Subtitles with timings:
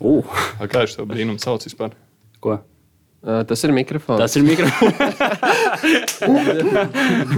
[0.00, 0.24] Uh,
[0.60, 1.94] A, Kā viņš to brīnumu sauc vispār?
[2.44, 2.58] ko?
[3.26, 4.20] Uh, tas ir mikrofons.
[4.20, 4.94] Tas ir mikrofons.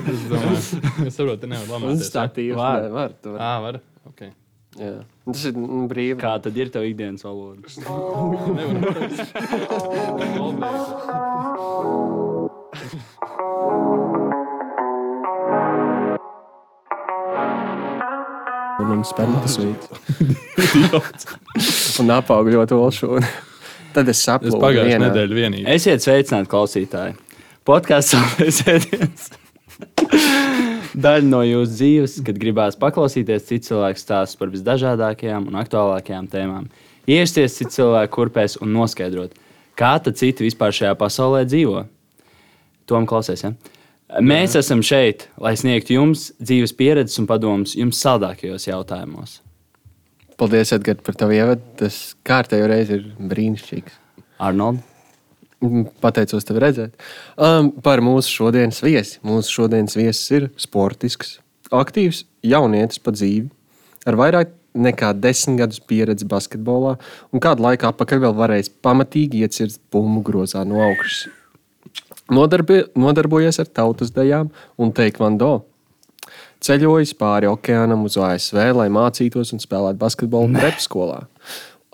[0.09, 0.59] Es domāju,
[1.07, 2.03] es saprotu, te nevar lamāties.
[2.03, 2.09] ja?
[2.11, 2.59] statīvs.
[2.59, 2.89] Var.
[2.93, 3.15] Var.
[3.25, 3.41] Tu var.
[3.41, 3.79] Ā, var.
[4.11, 4.31] Okay.
[4.79, 4.91] Jā.
[5.25, 6.19] Tas ir nu, brīvi.
[6.21, 7.63] Kā tad ir tev ikdienas valoda?
[7.89, 8.37] Un
[8.99, 9.33] viņas
[18.79, 19.89] spermas vīts.
[21.99, 23.11] un apaugļot olšu.
[23.19, 23.25] Un
[23.95, 25.65] Tad es saprotu, pagājušajā nedēļā vienīgi.
[25.73, 27.17] Esiet sveicināti, klausītāji.
[27.67, 29.25] Podkāsts Sāpēs ēdienas.
[30.99, 36.69] Daļa no jūsu dzīves, kad gribās paklausīties citu cilvēku stāstus par visdažādākajām un aktuālākajām tēmām.
[37.11, 39.35] Iesties citu cilvēku kurpēs un noskaidrot,
[39.79, 41.85] kā tad citi vispār šajā pasaulē dzīvo.
[42.89, 43.53] Tom klausies, ja?
[44.25, 44.63] Mēs Jā.
[44.65, 49.41] esam šeit, lai sniegtu jums dzīves pieredzes un padomus jums saldākajos jautājumos.
[50.39, 51.65] Paldies, Edgars, par tavu ievadu.
[51.81, 53.99] Tas kārtējo reizi ir brīnišķīgs.
[54.39, 54.81] Arnold,
[55.59, 56.93] Mm, Pateicos tev redzēt.
[57.35, 59.19] Um, par mūsu šodienas viesi.
[59.27, 61.39] Mūsu šodienas viesis ir sportisks,
[61.75, 63.49] aktīvs, jaunietis pa dzīvi,
[64.07, 66.95] ar vairāk nekā desmit gadus pieredzi basketbolā,
[67.35, 71.27] un kādu laiku atpakaļ vēl varējis pamatīgi iecirst bumbu grozā no augšas.
[72.29, 75.63] Nodarbi, nodarbojies ar tautas dejām un teikvando.
[76.65, 81.23] Ceļojis pāri okeānam uz ASV, lai mācītos un spēlētu basketbolu prepskolā.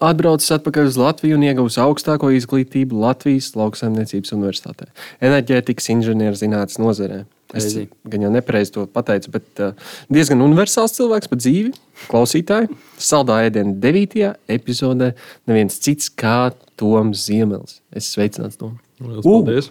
[0.04, 4.88] Atbraucis atpakaļ uz Latviju un ieguvis augstāko izglītību Latvijas lauksaimniecības universitātē,
[5.22, 7.22] enerģētikas inženierzinātnes nozarē.
[7.54, 7.84] Es Pareizi.
[8.10, 11.70] gan jau nepareizi to pateicu, bet uh, diezgan universāls cilvēks par dzīvi.
[12.10, 14.32] Klausītāji, saldā ēdienā 9.
[14.50, 15.12] epizodē
[15.46, 17.78] neviens cits kā Toms Ziemels.
[17.94, 18.58] Es sveicināts.
[18.58, 19.70] Lielas Paldies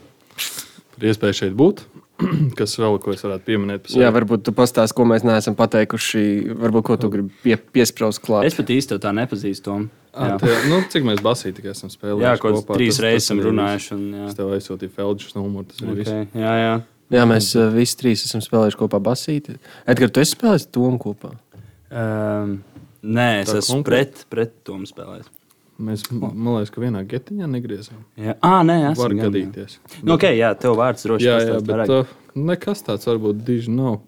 [0.93, 1.83] par iespēju šeit būt.
[2.59, 3.89] Kas vēl ko es varētu pieminēt?
[3.97, 6.23] Jā, varbūt tu pastāstīsi, ko mēs neesam pateikuši.
[6.61, 8.47] Varbūt ko tu gribi pie, piesprāst klāt.
[8.47, 9.77] es pat īsti tev tā nepazīstu.
[10.13, 10.35] Jā.
[10.37, 12.25] tie, nu, cik mēs basīti tikai esam spēlējuši?
[12.27, 13.87] Jā, kaut kopā, trīs reizes esam runājuši.
[13.89, 13.95] viss.
[13.97, 14.27] Un, jā.
[14.29, 15.65] Es tev aizsūtīju Feldžus numuru.
[15.71, 16.11] Tas arī viss.
[16.13, 16.43] okay.
[16.43, 16.75] jā, jā.
[17.13, 19.57] Jā, mēs uh, visi trīs esam spēlējuši kopā basīti.
[19.89, 21.33] Edgars, tu esi spēlējis Tomu kopā?
[21.93, 22.59] Um,
[23.01, 24.25] nē, es Tā esmu konkrēti?
[24.29, 25.27] pret, pret to spēlēt.
[25.81, 28.03] Mēs, man liekas, ka vienā getiņā negriezām.
[28.19, 29.29] Jā, ah, nē, esmu Var gan, jā.
[29.29, 29.77] gadīties.
[30.03, 33.73] Nu, okay, jā, tev vārds droši Jā, pastāst jā, bet uh, nekas tāds varbūt diži
[33.73, 34.01] nav.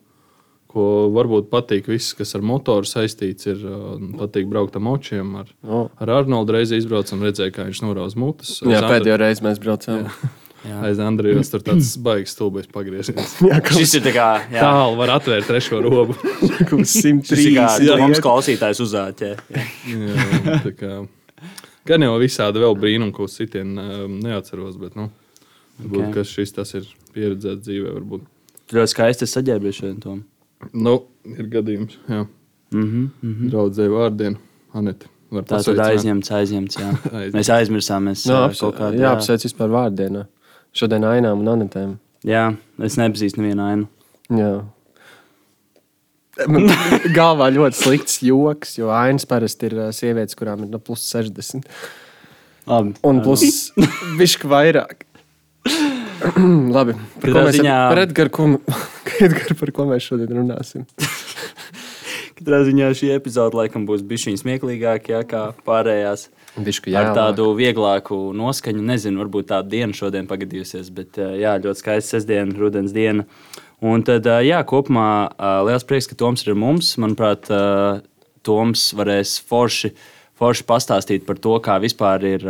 [0.76, 5.36] Ko varbūt patīk viss, kas ar motoru saistīts, ir uh, patīk braukt ar močiem.
[5.42, 5.86] Ar, O.
[6.04, 8.60] ar Arnoldu reizi izbraucam, redzēju, kā viņš norauz mutes.
[8.62, 10.10] Jā, Aiz pēdējo reizi mēs braucām.
[10.66, 10.80] Jā.
[10.88, 13.36] Aiz Andrijas tur tāds baigs stulbais pagrieziens.
[13.50, 16.16] Jā, Šis ir tā kā, jā, Tālu var atvērt trešo robu.
[16.70, 18.00] kaut kas šis ir kā 103.
[18.02, 19.30] mums klausītājs uzzāķē.
[19.54, 19.66] Jā.
[19.94, 20.96] Jā, tā kā,
[21.86, 25.10] gan jau visādi vēl brīnumi, ko citiem um, neatceros, bet nu,
[25.80, 26.08] varbūt, Ok.
[26.12, 26.30] okay.
[26.32, 27.96] šis tas ir pieredzēts dzīvē.
[28.00, 28.24] Varbūt.
[28.66, 30.24] Tu ļoti skaisti saģērbies šodien, Tom.
[30.74, 30.96] Nu,
[31.30, 31.98] ir gadījums.
[32.10, 32.24] Jā.
[32.74, 33.50] Mhm, mhm.
[33.54, 34.40] Draudzēji vārdienu,
[34.74, 35.12] Anita.
[35.32, 36.78] var Tā tad aizņemts, aizņemts.
[36.80, 36.90] Jā.
[37.20, 37.36] Aizņemts.
[37.38, 40.26] Mēs aizmirsām, mēs No, apsve, kaut kādā jā, apsveic vispār vārdienā.
[40.76, 41.94] Šodien ainām un anetēm.
[42.26, 42.48] Jā,
[42.84, 43.88] es nepazīstu nevienu ainu.
[44.34, 44.50] Jā.
[46.52, 46.68] Man
[47.18, 51.64] Galvā ļoti slikts joks, jo ainas parasti ir sievietes, kurām ir no plus 60.
[52.68, 52.96] Labi.
[53.08, 53.72] Un plus
[54.20, 55.06] višķi vairāk.
[56.76, 56.96] Labi.
[57.22, 58.48] Par ko Katrā mēs ziņā- par Edgaru, ko,
[59.26, 60.88] Edgaru, par ko mēs šodien runāsim?
[62.36, 66.28] Katrā ziņā šī epizode laikam būs bijusi smieklīgāka, jā, kā pārējās.
[66.56, 67.14] Ar jā.
[67.16, 68.84] tādu vieglāku noskaņu.
[68.84, 73.24] Nezinu, varbūt tāda diena šodien pagadījusies, bet jā, ļoti skaista sestdiena, rudens diena.
[73.86, 75.08] Un tad, jā, kopumā
[75.68, 76.96] liels prieks, ka Toms ir mums.
[77.02, 77.50] Manuprāt,
[78.46, 79.92] Toms varēs forši,
[80.40, 82.46] forši pastāstīt par to, kā vispār ir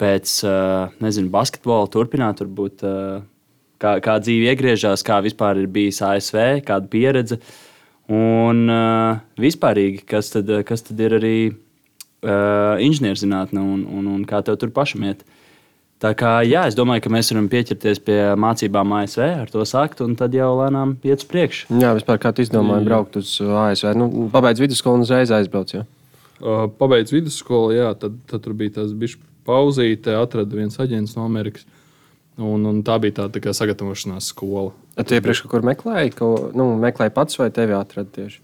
[0.00, 0.32] pēc,
[1.04, 2.82] nezinu, basketbola turpināt, varbūt,
[3.82, 7.38] kā, kā dzīve iegriežas, kā vispār ir bijis ASV, kāda pieredze.
[8.12, 8.66] Un
[9.40, 11.36] vispārīgi, kas tad, kas tad ir arī
[12.82, 15.22] inženierzinātne un, un, un kā tev tur pašam iet.
[16.02, 20.02] Tā kā jā, es domāju, ka mēs varam pieķerties pie mācībām ASV, ar to sākt,
[20.04, 21.70] un tad jau lēnām iet uz priekšu.
[21.80, 23.94] Jā, vispār kā tu izdomāji braukt uz ASV?
[23.96, 25.72] Nu, pabeidz vidusskolu un uzreiz aizbrauc.
[25.72, 25.86] Jā.
[26.36, 29.16] Uh, Pabeidz vidusskolu, jā, tad, tad tur bija tas bijis
[29.48, 31.64] pauzīte, atrada viens aģents no Amerikas.
[32.36, 34.74] Un, un tā bija tā, tā kā sagatavošanās skola.
[35.00, 38.42] Tu iepriekš kaut kur meklēji, ko nu, meklēji pats vai tevi atrada tieši?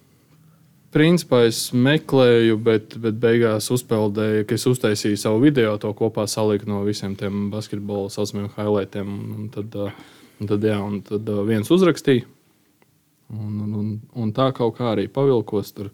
[0.92, 6.68] Principā es meklēju, bet, bet beigās uzpeldēju, ka es uztaisīju savu video, to kopā saliku
[6.68, 9.14] no visiem tiem basketbola saucamiem highlightiem.
[9.32, 9.94] Un tad, uh,
[10.36, 12.26] un tad, jā, un tad uh, viens uzrakstīja.
[13.32, 15.72] Un, un, un, un tā kaut kā arī pavilkos.
[15.78, 15.88] Tur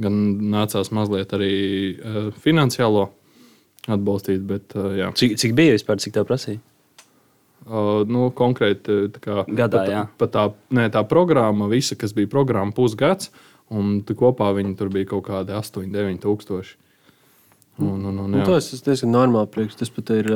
[0.00, 0.16] gan
[0.54, 1.52] nācās mazliet arī
[1.92, 3.10] uh, finansiālo
[3.92, 5.12] atbalstīt, bet uh, jā.
[5.20, 6.62] Cik, cik bija vispār, cik tev prasīja?
[7.68, 10.48] Uh, nu, konkrēti, tā kā, Gadā, pat, pat tā,
[10.80, 13.28] ne, tā programma, visa, kas bija programma, pusgads,
[13.70, 16.76] un kopā viņi tur bija kaut kādi 8, 9 tūkstoši.
[17.80, 18.44] Un, un, un, Nu, jā.
[18.44, 19.48] tas ir diezgan normāli.
[19.48, 19.76] Priekš.
[19.80, 20.26] Tas pat ir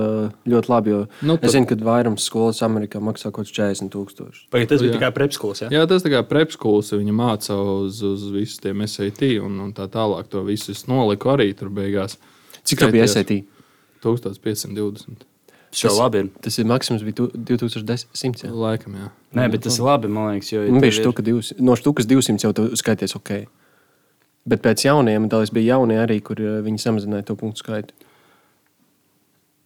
[0.49, 0.91] ļoti labi.
[0.95, 4.47] Jo Nu, tad- es zinu, ka vairums skolas Amerikā maksā kaut kāds 40,000.
[4.51, 4.97] Pagaid, tas bija Jā.
[4.97, 5.61] tikai prepskolas.
[5.61, 5.69] Ja?
[5.69, 7.53] Jā, tas kā prepskolas, viņa māca
[7.85, 10.31] uz, uz visiem tiem SAT un, un tā tālāk.
[10.33, 12.17] To visu es noliku arī tur beigās.
[12.65, 13.05] Cik tā bija.
[13.13, 13.45] SAT?
[14.03, 15.27] 1520.
[15.75, 16.29] Šo labi ir.
[16.45, 18.45] Tas ir maksimums bija tu- 2100.
[18.47, 18.51] jā.
[18.55, 19.09] Laikam, jā.
[19.35, 20.53] Nē, bet tas ir labi, man liekas.
[20.53, 21.61] Jo, Nu, tev bija ir- štuka 200.
[21.61, 23.31] No štukas 200 jau skaities ok.
[24.47, 27.95] Bet pēc jauniem dalīs bija jaunie arī, kur uh, viņi samazināja to punktu skaitu.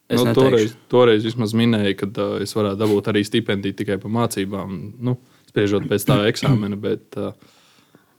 [0.08, 4.10] Es nu, toreiz, toreiz vismaz minēja, ka uh, es varētu dabūt arī stipendiju tikai par
[4.14, 5.18] mācībām, nu,
[5.50, 6.78] spriežot pēc tā eksāmena.
[6.80, 7.32] Bet, uh,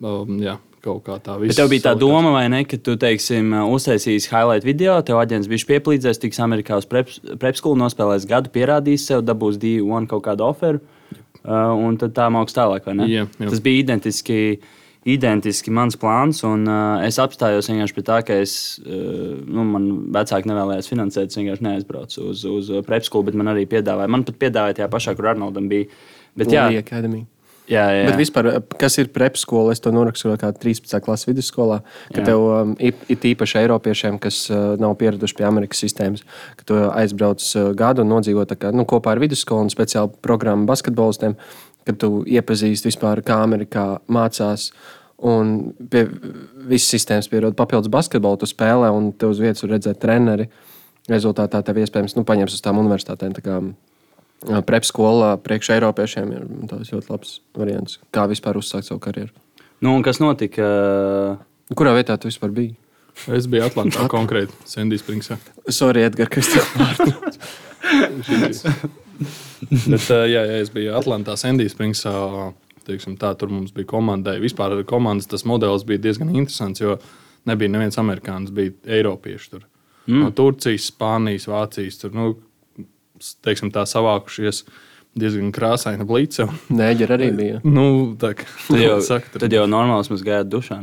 [0.06, 1.60] um, jā, kaut kā tā Bet viss.
[1.60, 5.68] tev bija tā doma, vai ne, ka tu, teiksim, uztaisīsi highlight video, tev aģents bija
[5.74, 10.82] pieplīdzējis, tiks Amerikā uz prepskolu, nospēlēs gadu, pierādīs sev, dabūs D1 kaut kādu oferu,
[11.44, 13.10] uh, un tad tā māks tālāk, vai ne?
[13.12, 13.48] Jā, jā.
[13.48, 14.60] Tas bija identiski.
[15.10, 18.54] Identiski mans plāns, un uh, es apstājos vienkārši pie tā, ka es,
[18.84, 23.64] uh, nu, man vecāki nevēlējās finansēt, es vienkārši neaizbraucu uz, uz prepskolu, bet man arī
[23.72, 24.12] piedāvāja.
[24.12, 25.88] Man pat piedāvāja tajā pašā, kur Arnoldam bija.
[26.36, 27.24] Bet, jā, Lija Academy.
[27.70, 28.50] Jā, jā, Bet vispār,
[28.82, 29.74] kas ir prepskola?
[29.76, 31.00] Es to norakstu kā 13.
[31.06, 31.80] klases vidusskolā.
[32.10, 32.28] Ka Jā.
[32.32, 32.98] tev um, ir
[33.32, 36.26] īpaši Eiropiešiem, kas uh, nav pieraduši pie Amerikas sistēmas,
[36.60, 40.70] ka tu aizbrauc uh, gadu un nodzīvo kā, nu, kopā ar vidusskolu un speciālu programmu
[40.70, 41.38] basketbolistiem,
[41.88, 44.72] kad tu iepazīsti vispār, kā Amerikā mācās.
[45.20, 46.06] Un pie
[46.70, 50.48] visas sistēmas pierod papildus basketbolu, tu spēlē, un te uz vietas redzēt treneri.
[51.10, 53.34] Rezultātā tev iespējams nu, paņems uz tām universitātēm.
[53.36, 53.58] Tā kā,
[54.48, 59.34] ā, Prep skolā priekš Eiropiešiem ir tas ļoti labs variants, kā vispār uzsākt savu karjeru.
[59.84, 60.68] Nu, un kas notika?
[61.76, 62.76] Kurā vietā tu vispār biji?
[63.36, 65.38] Es biju Atlantā konkrēti, Sandijas Springsā.
[65.68, 67.40] Sorry, Edgars, kas tev pārtrauc.
[69.92, 72.14] Bet, jā, jā, es biju Atlantā, Sandijas Springsā.
[72.88, 74.40] Teiksim, tā, tur mums bija komandai.
[74.42, 76.96] Vispār komandas tas modelis bija diezgan interesants, jo
[77.50, 79.52] nebija neviens amerikānis, bija eiropieši.
[79.52, 79.66] Tur.
[80.08, 80.24] Mm.
[80.24, 82.00] No Turcijas, Spānijas, Vācijas.
[82.02, 82.32] Tur, nu,
[83.46, 84.64] teiksim, tā savākušies
[85.20, 86.46] diezgan krāsaina blīce.
[86.72, 87.56] Nē, ģer arī bija.
[87.66, 88.30] Nu, tā,
[88.68, 90.78] Tad jau, saka, tur tad jau normāls mums gāja dušā.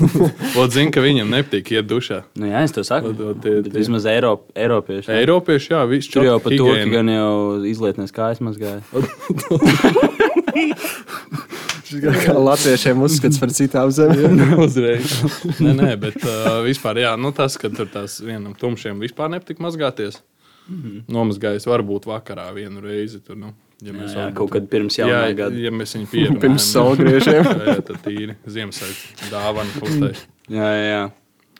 [0.62, 2.22] Ot, zinu, ka viņam nepatīk iet dušā.
[2.40, 3.12] Nu, jā, es to saku.
[3.12, 5.12] Ot, tie- tie- Vismaz Eiropa, Eiropieši.
[5.12, 5.20] jā.
[5.22, 7.30] Eiropieši, jā, viņš Tur jau pat turki gan jau
[7.68, 8.80] izlietnēs kājas mazgāja.
[11.96, 14.56] Kā latviešiem uzskats par citām zemēm.
[14.64, 15.12] Uzreiz.
[15.62, 19.60] nē, nē, bet uh, vispār, jā, nu, tas, ka tur tās vienam tumšiem vispār nepatīk
[19.62, 20.18] mazgāties.
[20.68, 21.02] Mm -hmm.
[21.14, 23.20] Nomazgājis varbūt vakarā vienu reizi.
[23.20, 23.52] Tur, nu,
[23.82, 25.56] ja Jā, mēs jā, varbūt- kaut kad pirms jā, jaunā gada.
[25.56, 26.40] ja mēs viņu pierunājam.
[26.40, 27.44] Pirms saulgriežiem.
[27.44, 30.12] jā, jā, tad tīri Ziemassvētku dāvana pustai.
[30.48, 31.10] Jā, jā, jā.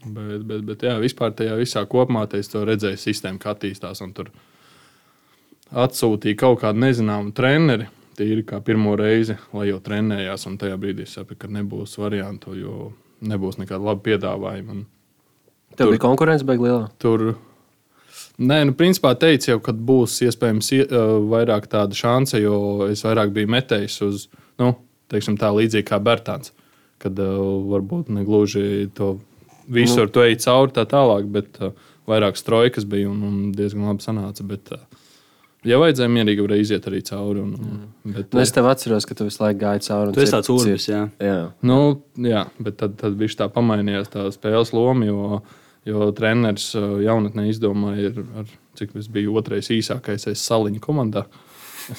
[0.06, 3.98] Bet, bet, bet jā, vispār tajā visā kopumā es redzēju, sistēma, kā attīstās.
[4.14, 4.30] Tur
[5.74, 7.88] atsūtīja kaut kādu nezināmu treneri.
[8.16, 12.54] Tīri kā pirmo reizi, lai jau trenējās, un tajā brīdī es sapratu, ka nebūs variantu,
[12.56, 14.70] jo nebūs nekāda laba piedāvājuma.
[14.72, 14.86] Un
[15.76, 16.86] Tev bija konkurence beigas lielā.
[16.98, 17.34] Tur,
[18.38, 23.02] nē, nu, principā teica jau, ka būs iespējams ie- uh, vairāk tāda šance, jo es
[23.06, 24.26] vairāk biju metējis uz,
[24.58, 24.74] nu,
[25.12, 26.52] teiksim, tā līdzīgi kā Bērtāns.
[27.02, 27.40] Kad uh,
[27.72, 29.18] varbūt ne gluži to
[29.68, 31.72] visu ar to eju cauri tā tālāk, bet uh,
[32.08, 34.44] vairāk strojkas bija un, un diezgan labi sanāca.
[34.46, 35.02] Bet, uh,
[35.66, 37.42] ja vajadzēja mierīgi, varēja iziet arī cauri.
[37.42, 37.82] Un, un,
[38.14, 40.08] bet, Nu, es tev atceros, ka tu visu laiku gāji cauri.
[40.12, 41.02] un Tu esi tāds urbis, jā.
[41.20, 41.36] Jā.
[41.66, 41.78] Nu,
[42.22, 45.42] jā, bet tad, tad viņš tā pamainījās tā spēles loma, jo,
[45.86, 48.48] jo treneris uh, jaunatnē izdomāja, ir, ar,
[48.78, 51.26] cik tas bija otrais īsākais aiz saliņa komandā.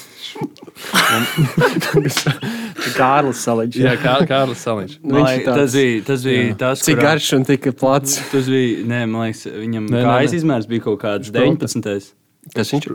[2.97, 3.77] Kārlis Saliņš.
[3.79, 4.97] Jā, kā Kārlis Saliņš.
[5.03, 8.17] Nu, tāds- tas bija tas, bija tas Cik kurā- garš un tik plats.
[8.33, 10.39] Tas bija, nē, man liekas, viņam Nē, nē, kājas nē.
[10.41, 12.13] izmērs bija kaut kāds 19.
[12.55, 12.91] Kas viņš ir?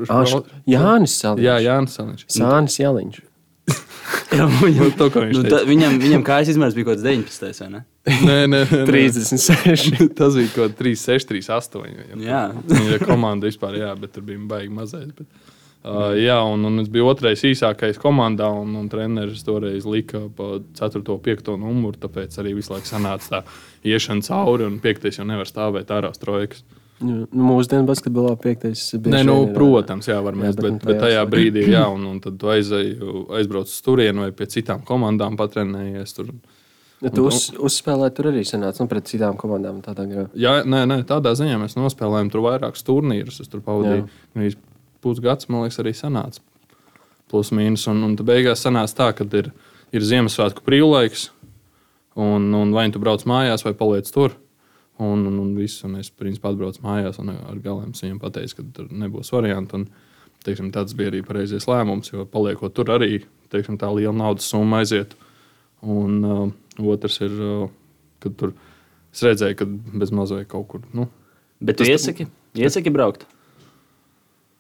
[0.73, 1.45] Jānis Saliņš.
[1.45, 2.23] Jā, Jānis Saliņš.
[2.33, 3.19] Sānis Jāliņš.
[4.37, 7.07] Jā, Nu, viņam, to, ko viņš nu, ta, viņam, viņam kājas izmērs bija kaut kāds
[7.07, 7.63] 19.
[7.63, 7.81] vai ne?
[8.29, 8.85] Nē, nē, nē, nē.
[8.89, 9.97] 36.
[10.19, 12.21] Tas bija kaut kāds 3, 6, 3, 8.
[12.27, 12.43] Jā.
[12.73, 15.11] Viņa ir komanda vispār, jā, bet tur bija baigi mazais.
[15.17, 15.29] Bet,
[15.85, 20.55] uh, jā, un, un es biju otrais īsākais komandā, un, un treneris toreiz lika pa
[20.81, 22.01] 4, 5 numuru.
[22.03, 23.43] Tāpēc arī visu laiku sanāca tā
[23.95, 26.65] iešana cauri, un 5 jau nevar stāvēt ārā uz trojkas.
[27.03, 29.17] Nu, Mūsdienu basketbolā piektais bija.
[29.17, 31.85] Nē, nu, protams, jā, var mest, bet, bet, nu, bet, bet tajās tajā brīdī, jā,
[31.91, 32.97] un, un tad tu aizēji,
[33.39, 36.15] aizbrauc uz turieni vai pie citām komandām patrenējies.
[36.19, 36.31] Tur.
[37.03, 39.81] Ja tu uz, uzspēlēji tur arī sanāca nu, pret citām komandām.
[39.83, 40.27] Tādā garā.
[40.39, 43.41] Jā, nē, nē, tādā ziņā mēs nospēlējām tur vairākus turnīrus.
[43.43, 44.59] Es tur pavadīju gandrīz
[45.03, 46.45] pusgads, man liekas, arī sanāca.
[47.33, 47.89] Plus mīnus.
[47.91, 49.51] Un, un beigās sanāca tā, ka ir,
[49.91, 51.31] ir Ziemassvētku brīvlaiks,
[52.23, 54.39] un, un vai nu tu brauc mājās, vai paliec tur.
[55.01, 58.67] Un, un, un, viss, un es principā atbraucu mājās, un ar galiem viņam pateicu, ka
[58.77, 59.81] tur nebūs variantu.
[59.81, 59.87] Un,
[60.45, 63.23] teiksim, tāds bija arī pareizais lēmums, jo paliekot tur arī
[63.53, 65.17] teiksim, tā liela naudas summa aiziet.
[65.83, 66.45] Un uh,
[66.93, 67.67] otrs ir, uh,
[68.23, 68.55] kad tur
[69.13, 69.69] es redzēju, ka
[70.03, 70.85] bez mazliet kaut kur.
[70.97, 71.09] Nu,
[71.63, 72.27] Bet tu iesaki,
[72.59, 73.27] iesaki braukt?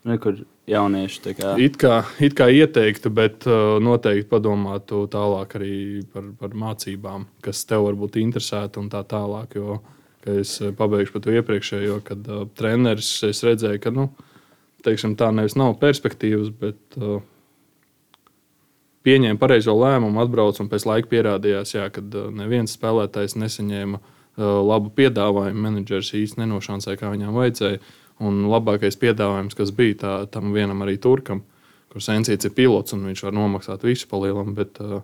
[0.06, 0.36] Ne, kur
[0.70, 1.54] jaunieši tā kā.
[1.62, 5.76] It kā, it kā ieteiktu, bet uh, noteikti padomātu tālāk arī
[6.10, 9.56] par, par mācībām, kas tev varbūt interesētu un tā tālāk.
[9.58, 9.78] Jo,
[10.22, 14.08] kad es uh, pabeigšu par to iepriekšējo, kad uh, treneris es redzēju, ka nu,
[14.86, 17.20] teiksim, tā nevis nav perspektīvas, bet uh,
[19.06, 24.44] pieņēma pareizo lēmumu, atbrauca un pēc laika pierādījās, jā, ka uh, neviens spēlētājs nesaņēma uh,
[24.62, 25.64] labu piedāvājumu.
[25.66, 27.82] Menedžers īstenībā nenošansēja, kā viņam vajadzēja.
[28.22, 31.40] Un labākais piedāvājums, kas bija tā, tam vienam arī turkam,
[31.90, 34.52] kurš Sensīts ir pilots un viņš var nomaksāt visu palielam.
[34.54, 35.02] Bet, uh,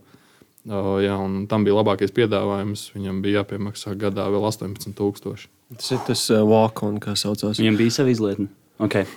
[0.67, 1.15] uh, jā,
[1.50, 2.88] tam bija labākais piedāvājums.
[2.97, 5.49] Viņam bija jāpiemaksā gadā vēl 18,000.
[5.77, 7.61] Tas ir tas uh, walk-on, kā saucās.
[7.61, 8.49] Viņam bija sava izlietne.
[8.83, 9.09] Okay.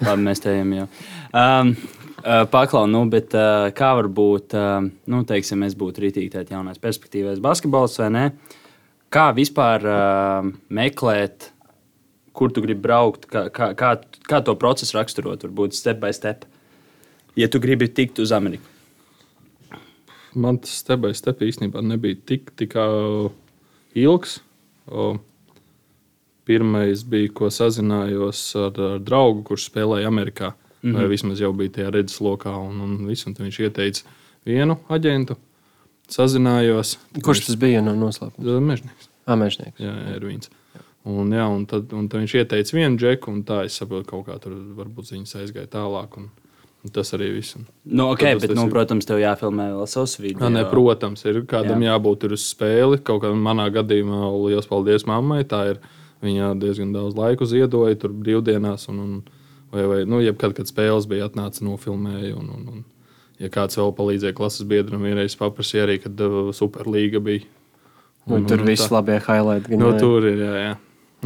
[0.00, 0.86] Labi, mēs te ejam jau.
[1.36, 1.74] Um,
[2.24, 4.80] uh, Paklau, nu, bet uh, kā var būt, uh,
[5.12, 8.26] nu, teiksim, es būtu rītīgi tāds jaunais perspektīvais basketbols vai ne?
[9.12, 11.50] Kā vispār uh, meklēt
[12.32, 16.46] kur tu gribi braukt, kā, kā, kā, kā to procesu raksturot, varbūt step by step.
[17.38, 18.64] Ja tu gribi tikt uz Ameriku.
[20.34, 22.76] Man tas step by step īstenībā nebija tik, tik
[23.98, 24.38] ilgs.
[26.46, 30.54] Pirmais bija, ko sazinājos ar, ar draugu, kurš spēlēja Amerikā.
[30.82, 31.08] Mm -hmm.
[31.08, 34.02] Vismaz jau bija tajā redzeslokā, un, un, visu, un viņš ieteica
[34.46, 35.36] vienu aģentu.
[36.08, 36.98] Sazinājos.
[37.22, 38.60] Kurš tas bija no noslēpuma?
[38.60, 39.10] Mežnieks.
[39.26, 39.78] Mežnieks.
[39.78, 40.50] Jā, Ervīns.
[41.04, 44.10] Un, jā, un, tad, un tad viņš ieteica vienu džeku, un tā es saprotu, ka
[44.10, 46.16] kaut kā tur varbūt ziņas aizgāja tālāk.
[46.20, 46.28] Un
[46.88, 47.56] tas arī viss.
[47.58, 50.48] Un, nu, okay, bet, nu, protams, tev jāfilmē vēl savs video.
[50.52, 51.92] Ne, protams, ir kādam jā.
[51.92, 53.02] jābūt uz spēli.
[53.04, 55.42] Kaut kā manā gadījumā liels paldies mammai.
[55.48, 55.82] Tā ir
[56.24, 58.88] viņa diezgan daudz laika ziedoja tur brīvdienās.
[58.92, 59.20] Un, un,
[59.74, 62.32] vai, vai, nu, jebkad, kad spēles bija atnācis, nofilmēja.
[62.40, 62.84] Un, un, un,
[63.42, 67.44] ja kāds vēl palīdzēja klases biedram, vienreiz paprasīja arī, kad uh, Superliga bija.
[68.28, 69.76] Un, un, tur viss labie highlighti.
[69.76, 70.74] No, nu, tur ir, jā, jā.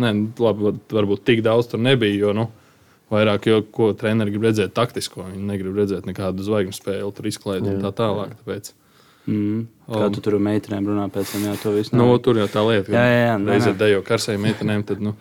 [0.02, 2.18] Nē, nu, labi, varbūt tik daudz tur nebija.
[2.26, 2.48] Jo, nu,
[3.12, 5.26] vairāk, jo, ko treneri grib redzēt, taktisko.
[5.32, 8.36] Viņi negrib redzēt nekādu zvaigžņu spēli, tur izklaidi un tā tālāk.
[8.40, 8.72] Tāpēc.
[9.24, 9.64] Mm.
[9.88, 12.90] Kā tu tur meitenēm runā pēc tam, jau to visu nu, tur jau tā lieta,
[12.90, 15.14] ka jā, jā, jā, reizē dejo karsai meitenēm, tad nu,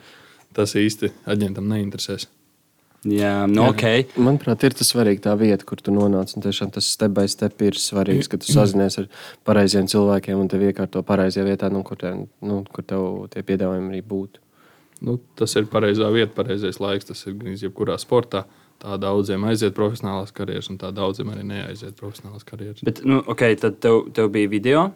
[0.56, 2.28] tas īsti aģentam neinteresēs.
[3.08, 4.13] Jā, nu, ok.
[4.24, 6.32] Manuprāt, ir tas svarīgi tā vieta, kur tu nonāc.
[6.38, 9.10] Un tiešām tas step by step ir svarīgs, ka tu sazinies ar
[9.48, 12.13] pareiziem cilvēkiem un tev iekārto pareizajā vietā, nu, kur, te,
[12.48, 14.44] nu, kur tev tie piedāvājumi arī būtu
[15.04, 17.10] nu, tas ir pareizā vieta, pareizais laiks.
[17.10, 18.46] Tas ir gan jebkurā sportā.
[18.84, 22.82] Tā daudziem aiziet profesionālās karjeras, un tā daudziem arī neaiziet profesionālās karjeras.
[22.84, 24.88] Bet, nu, ok, tad tev, tev bija video,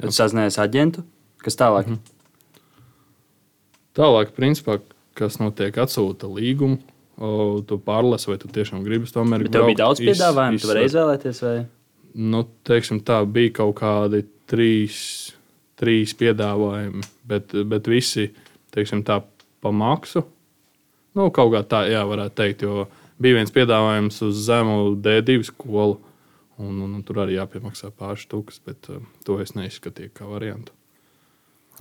[0.00, 1.04] tad sazinājies aģentu.
[1.42, 1.86] Kas tālāk?
[1.86, 2.18] Mm -hmm.
[3.98, 4.78] Tālāk, principā,
[5.14, 6.78] kas notiek, atsūta līgumu.
[7.22, 9.50] O, tu pārlasi, vai tu tiešām gribi to Ameriku.
[9.50, 11.42] Bet tev bija daudz piedāvājumu, tu vari izvēlēties.
[11.44, 11.66] Vai?
[12.14, 14.96] Nu, teiksim, tā bija kaut kādi trīs,
[15.78, 18.30] trīs piedāvājumi, bet, bet visi
[18.74, 19.20] teiksim, tā,
[19.62, 20.24] pa maksu.
[21.16, 22.86] Nu, kaut kā tā, jā, varētu teikt, jo
[23.22, 25.98] bija viens piedāvājums uz zemu D2 skolu,
[26.62, 30.74] un, un, un tur arī jāpiemaksā pāris stūks, bet uh, to es neizskatīju kā variantu.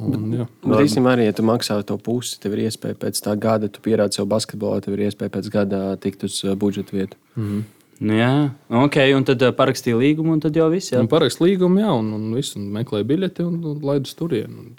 [0.01, 0.47] Un, jā.
[0.63, 3.83] bet īstenībā arī, ja tu maksā to pusi, tev ir iespēja pēc tā gada, tu
[3.83, 7.19] pierādi savu basketbolu, tev ir iespēja pēc gada tikt uz uh, budžeta vietu.
[7.35, 7.69] Mm -hmm.
[8.01, 10.93] Nu, jā, ok, un tad uh, parakstīja līgumu, un tad jau viss.
[11.09, 14.73] Parakstīja līgumu, jā, un, un viss, un meklēja biļeti un, un laidu uz turieni.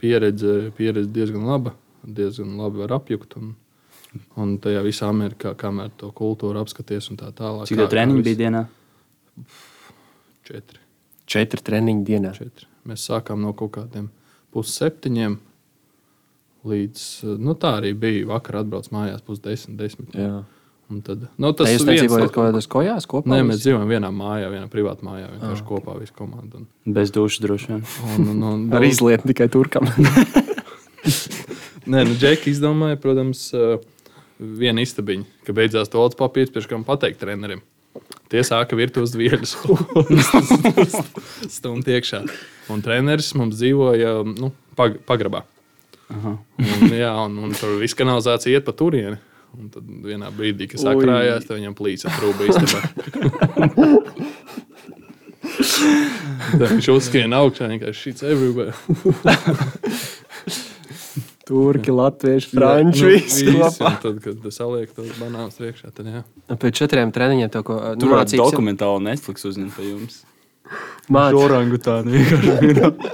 [0.00, 1.72] Pieredze, pieredze diezgan laba
[2.06, 3.36] diezgan labi var apjukt.
[3.40, 3.54] Un,
[4.40, 7.68] un tajā visā Amerikā, kamēr to kultūru apskaties un tā tālāk.
[7.68, 8.62] Cik daudz treniņu bija dienā?
[10.46, 10.80] Četri.
[11.26, 12.32] Četri treniņi dienā.
[12.36, 12.70] Četri.
[12.86, 14.08] Mēs sākām no kaut kādiem
[14.54, 15.40] pusseptiņiem.
[16.66, 17.02] Līdz,
[17.42, 18.26] nu, tā arī bija.
[18.30, 19.76] Vakar atbrauc mājās pusdesmit.
[19.78, 20.14] Desmit.
[20.18, 20.40] Jā.
[20.86, 23.32] Un tad, nu, tas ir dzīvojat kaut kādās kojās kopā?
[23.32, 25.32] Nē, mēs dzīvojam vienā mājā, vienā privātā mājā.
[25.32, 25.66] Vienkārši ah.
[25.66, 26.62] kopā visu komandu.
[26.62, 26.94] Un...
[26.94, 27.82] Bez dušas droši vien.
[28.14, 29.90] Un, un, un, Ar izlietu tikai turkam.
[31.90, 33.48] Nē, nu, Džeki izdomāja, protams,
[34.38, 37.64] vienu istabiņu, ka beidzās to otru papīru, pēc kam pateikt trenerim.
[38.30, 39.54] Tie sāka virt uz vietas,
[41.56, 42.24] stumt iekšā.
[42.74, 45.44] Un treneris mums dzīvoja nu, pag pagrabā.
[46.12, 46.34] Aha.
[46.62, 49.18] Un, jā, un, un tur viss kanalizācija iet pa turieni.
[49.56, 52.80] Un tad vienā brīdī, kad sakrājās, tad viņam plīsa trūka īstenībā.
[55.46, 58.74] Tad viņš uzskrēja augšā, vienkārši šīs everywhere.
[61.46, 63.12] Turki, latvieši, franči.
[63.54, 66.22] Nu, tad, kad saliek to banānu priekšā, tad jā.
[66.50, 68.42] Pēc četriem treniņiem to, ko nu, tur mācīts.
[68.42, 70.14] Dokumentāli Netflix uzņemt pie jums.
[71.06, 71.38] Mācīt.
[71.38, 73.06] Orangu tādu vienkārši.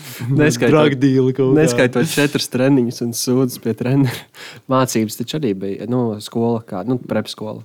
[0.40, 0.98] Neskaitot,
[1.56, 4.26] neskaitot četras treniņus un sūdzes pie treneru.
[4.72, 7.64] Mācības taču arī bija nu, skola, kā nu, prepskola.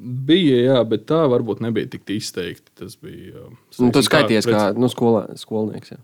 [0.00, 2.70] Bija, jā, bet tā varbūt nebija tik izteikti.
[2.80, 3.50] Tas bija.
[3.76, 4.80] Nu, tu skaities kā, kā pēc...
[4.80, 5.92] nu, skolā, skolnieks.
[5.92, 6.00] Jā.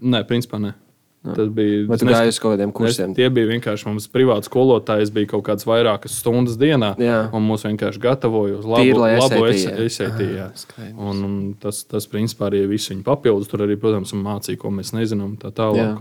[0.00, 0.74] Nē, principā nē.
[1.20, 1.82] Tas bija.
[1.84, 3.10] Vai tu es gāji uz kaut kādiem kursiem?
[3.12, 5.04] Es, tie bija vienkārši mums privāti skolotāji.
[5.04, 7.18] Es biju kaut kādas vairākas stundas dienā, Jā.
[7.36, 9.42] un mūs vienkārši gatavoja uz Tīri, labu, lai labu.
[10.96, 13.52] Un, un tas, tas, principā, arī viss viņa papildus.
[13.52, 15.58] Tur arī, protams, mācīja, ko mēs nezinām, tā Jā.
[15.60, 16.00] tālāk.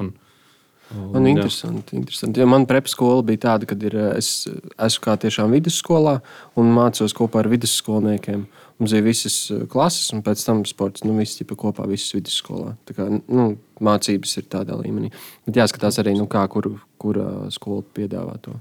[0.96, 1.96] Un, Man ir interesanti.
[1.96, 2.40] interesanti.
[2.42, 6.16] Jo man prepa skola bija tāda, ka ir, eh, es esmu kā tiešām vidusskolā
[6.58, 8.48] un mācos kopā ar vidusskolniekiem.
[8.80, 11.04] Mums bija visas eh, klases, un pēc tam sports.
[11.06, 12.74] Nu, visi ģipa kopā, visas vidusskolā.
[12.90, 15.12] Tā kā nu, mācības ir tādā līmenī.
[15.46, 18.58] Bet jāskatās arī, nu, kā kur, kura skola piedāvā to.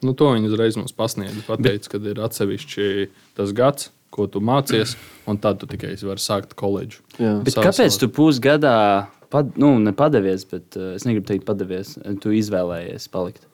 [0.00, 1.44] Nu, to viņi uzreiz mums pasniedza.
[1.44, 4.96] Pateica, ka ir atsevišķi tas gads, ko tu mācies,
[5.28, 7.02] un tad tu tikai vari sākt koledžu.
[7.20, 7.36] Jā.
[7.44, 13.46] Kāpēc tu pusgadā, pad, nu, nepadevies, bet uh, es negribu teikt, padevies, tu izvēlējies palikt?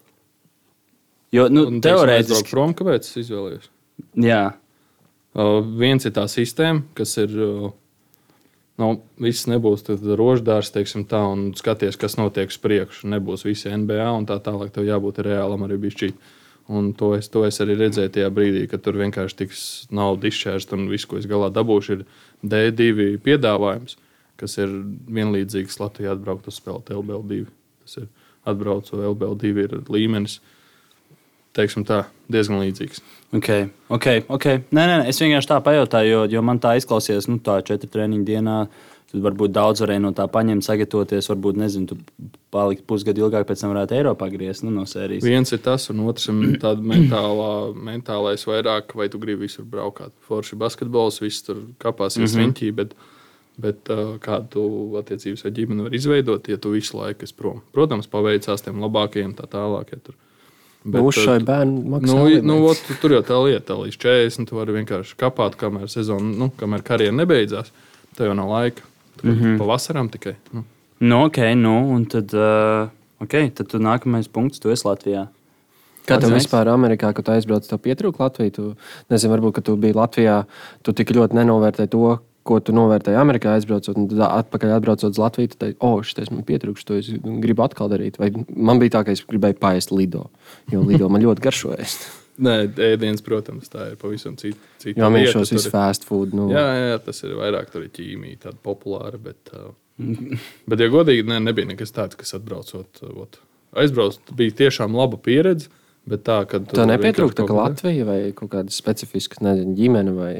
[1.34, 3.72] Jo, nu, Un, teorētiski, prom, kāpēc es izvēlējos?
[4.22, 4.44] jā,
[5.36, 7.34] Uh, viens ir tā sistēma, kas ir.
[7.36, 7.74] Uh,
[8.76, 9.86] Nu, viss nebūs
[10.20, 13.06] roždārs, teiksim, tā, un skaties, kas notiek uz priekšu.
[13.08, 14.68] Nebūs visi NBA un tā tālāk.
[14.74, 16.18] Tev jābūt reālam arī bišķīt.
[16.68, 20.76] Un to es, to es arī redzēju tajā brīdī, kad tur vienkārši tiks nauda izšķērsta
[20.76, 22.04] un viss, ko es galā dabūšu, ir
[22.44, 23.96] D2 piedāvājums,
[24.40, 24.72] kas ir
[25.18, 27.46] vienlīdzīgs Latvijā atbraukt uz spēlēt LBL2.
[27.84, 28.08] Tas ir
[28.46, 30.40] atbraucu LBL2 ir līmenis,
[31.56, 33.02] teiksim tā, diezgan līdzīgs.
[33.36, 33.48] ok,
[33.88, 34.10] ok.
[34.38, 34.60] okay.
[34.70, 37.90] Nē, nē, nē, es vienkārši tā pajautāju, jo, jo man tā izklausījās, nu, tā četri
[37.92, 38.60] treniņu dienā.
[39.06, 41.28] Tad varbūt daudz varēja no tā paņemt, sagatavoties.
[41.30, 45.22] Varbūt, nezinu, tu palikt pusgadu ilgāk, pēc tam varētu Eiropā griezt nu, no sērijas.
[45.22, 47.52] Viens ir tas, un otrs ir tāds mentālā,
[47.88, 50.10] mentālais vairāk, vai tu gribi visur braukt.
[50.26, 52.42] Forši basketbols, viss tur kāpās, mm -hmm.
[52.42, 52.96] riņķī, bet,
[53.60, 54.64] bet uh, kādu tu
[55.00, 57.62] attiecības ar ģimeni var izveidot, ja tu visu laiku esi prom.
[57.76, 59.94] Protams, paveicās tiem labākajiem, tā tālāk.
[59.94, 60.18] Ja tur.
[60.86, 62.14] Bet, nu, šai bērnam maksā.
[62.14, 64.46] Nu, nu, ot, tur jau tā lieta, līdz 40.
[64.46, 67.72] Tu vari vienkārši kāpāt, kamēr sezona, nu, kamēr karjera nebeidzās.
[68.14, 68.84] Tev jau nav laika.
[69.16, 69.58] Tur mm -hmm.
[69.58, 70.36] pavasaram tikai.
[70.52, 70.62] Nu.
[70.98, 72.88] Nu, ok, nu, un tad, uh,
[73.20, 75.26] okay, tad tu nākamais punkts, tu esi Latvijā.
[76.06, 78.50] Kā tev vispār Amerikā, kad tu aizbrauc, tev pietrūka Latvija?
[78.50, 78.74] Tu,
[79.10, 80.44] nezinu, varbūt, ka tu biji Latvijā,
[80.82, 85.22] tu tik ļoti nenovērtēji to, ko tu novērtēji Amerikā aizbraucot, un tad atpakaļ atbraucot uz
[85.22, 87.10] Latviju, tu teici, o, šis man pietrūkst, to es
[87.42, 88.20] gribu atkal darīt.
[88.22, 90.28] Vai man bija tā, ka es gribēju paēst lido,
[90.72, 91.88] jo lido man ļoti garšoja.
[92.46, 94.60] Nē, ēdienas, protams, tā ir pavisam cita.
[94.82, 96.34] cita Jo mēs šos visus fast food.
[96.36, 99.16] Nu, Jā, jā, tas ir vairāk tur ir ķīmija, tāda populāra.
[99.22, 99.72] Bet, uh,
[100.68, 103.00] bet ja godīgi, ne, nebija nekas tāds, kas atbraucot.
[103.24, 103.40] Ot,
[103.80, 105.72] aizbraukt bija tiešām laba pieredze.
[106.06, 110.34] Bet tā, kad Tā nepietrūkst ka Latvija vai kaut kāda specifiska nezinu, ģimene vai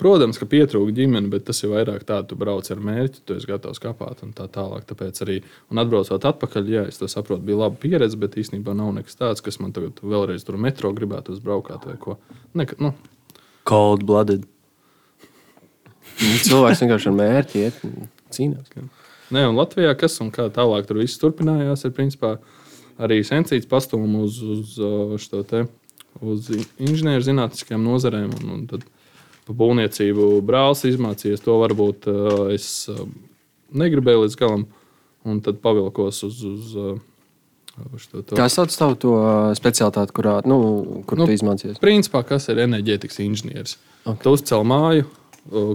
[0.00, 3.48] Protams, ka pietrūka ģimene, bet tas ir vairāk tā, tu brauc ar mērķi, tu esi
[3.50, 4.86] gatavs kāpāt un tā tālāk.
[4.88, 9.18] Tāpēc arī, un atbraucot atpakaļ, jā, es saprotu, bija laba pieredze, bet īstenībā nav nekas
[9.20, 12.16] tāds, kas man tagad vēlreiz tur metro gribētu uzbraukt vai ko.
[12.56, 12.94] Nek, nu,
[13.68, 14.46] Cold blooded.
[16.20, 18.72] nu, cilvēks vienkārši ar mērķi iet un cīnās.
[19.30, 22.38] Nē, un Latvijā kas un kā tālāk tur viss turpinājās, ir principā
[23.00, 25.66] arī sensīts pastūmu uz, uz, uh, šo te,
[26.24, 26.48] uz
[26.80, 28.32] inženierzinātniskajām nozarēm.
[28.40, 28.88] Un, un tad
[29.50, 31.42] pa būvniecību brālis izmācījies.
[31.44, 33.04] To varbūt uh, es uh,
[33.74, 34.66] negribēju līdz galam,
[35.26, 36.44] un tad pavilkos uz.
[36.46, 36.76] uz
[37.80, 39.12] uz šo te- Kā sauc tavu to
[39.56, 40.58] specialitāti, kurā, nu,
[41.08, 41.78] kur Nu, tu izmācījies?
[41.80, 43.78] Principā, kas ir enerģētikas inženieris?
[44.02, 44.10] Ok.
[44.10, 44.22] Okay.
[44.26, 45.06] Tu uzcēl māju,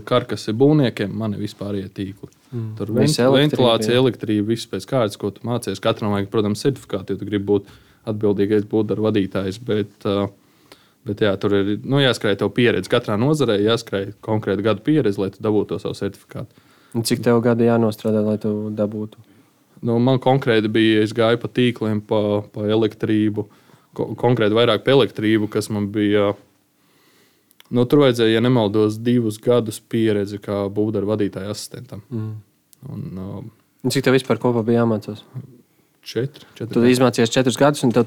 [0.05, 2.29] karkas ir būvniekiem, man ir vispārējie tīkli.
[2.51, 2.67] Mm.
[2.77, 5.81] Tur vent, elektrība, ventilācija, elektrība, viss pēc kārtas, ko tu mācies.
[5.83, 7.71] Katram vajag, protams, certifikātu, jo tu gribi būt
[8.11, 9.59] atbildīgais būvdarba vadītājs.
[9.65, 10.29] Bet, uh,
[11.05, 12.91] bet jā, tur ir nu, jāskrēj tev pieredze.
[12.91, 16.65] Katrā nozarē jāskrēj konkrēti gadu pieredze, lai tu dabūtu to savu certifikātu.
[16.95, 19.21] Un Cik tev gadi jānostrādā, lai tu dabūtu?
[19.85, 22.21] Nu, man konkrēti bija, es gāju pa tīkliem, pa,
[22.53, 23.45] pa elektrību,
[23.97, 26.31] ko, konkrēti vairāk par elektrību, kas man bija.
[27.73, 32.05] Nu, tur vajadzēja, ja nemaldos, divus gadus pieredzi kā būvdarba vadītāja asistentam.
[32.13, 32.33] Mm.
[32.85, 33.45] Un, uh,
[33.85, 35.21] Un Cik tev vispār kopā bija jāmācās?
[36.05, 38.03] Četri, četri Tu izmācījies četrus gadus, un to,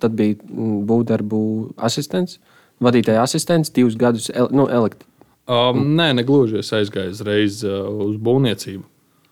[0.00, 1.40] tad bija mm, būvdarbu
[1.88, 2.38] asistents,
[2.84, 5.10] vadītāja asistents, divus gadus el, nu, elektrība.
[5.44, 6.62] Um, nē, negluži.
[6.62, 8.84] Es aizgāju uzreiz uh, uz būvniecību.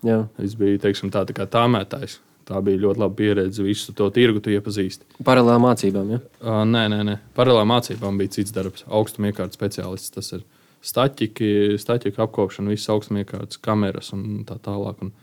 [0.05, 0.19] Jā.
[0.43, 2.19] Es biju teiksim, tā, tā kā tāmētājs.
[2.43, 3.63] Tā bija ļoti laba pieredze.
[3.63, 5.07] Visu to tirgu tu iepazīsti.
[5.25, 6.11] Paralēli mācībām.
[6.13, 6.19] Ja?
[6.43, 7.15] Uh, nē, nē, nē.
[7.37, 8.85] paralēli mācībām bija cits darbs.
[8.91, 10.13] Augstuma iekārtas speciālists.
[10.13, 10.43] Tas ir
[10.83, 14.99] staķiki, staķika apkopšana, visas augstuma iekārtas, kameras un tā tālāk.
[15.01, 15.13] Un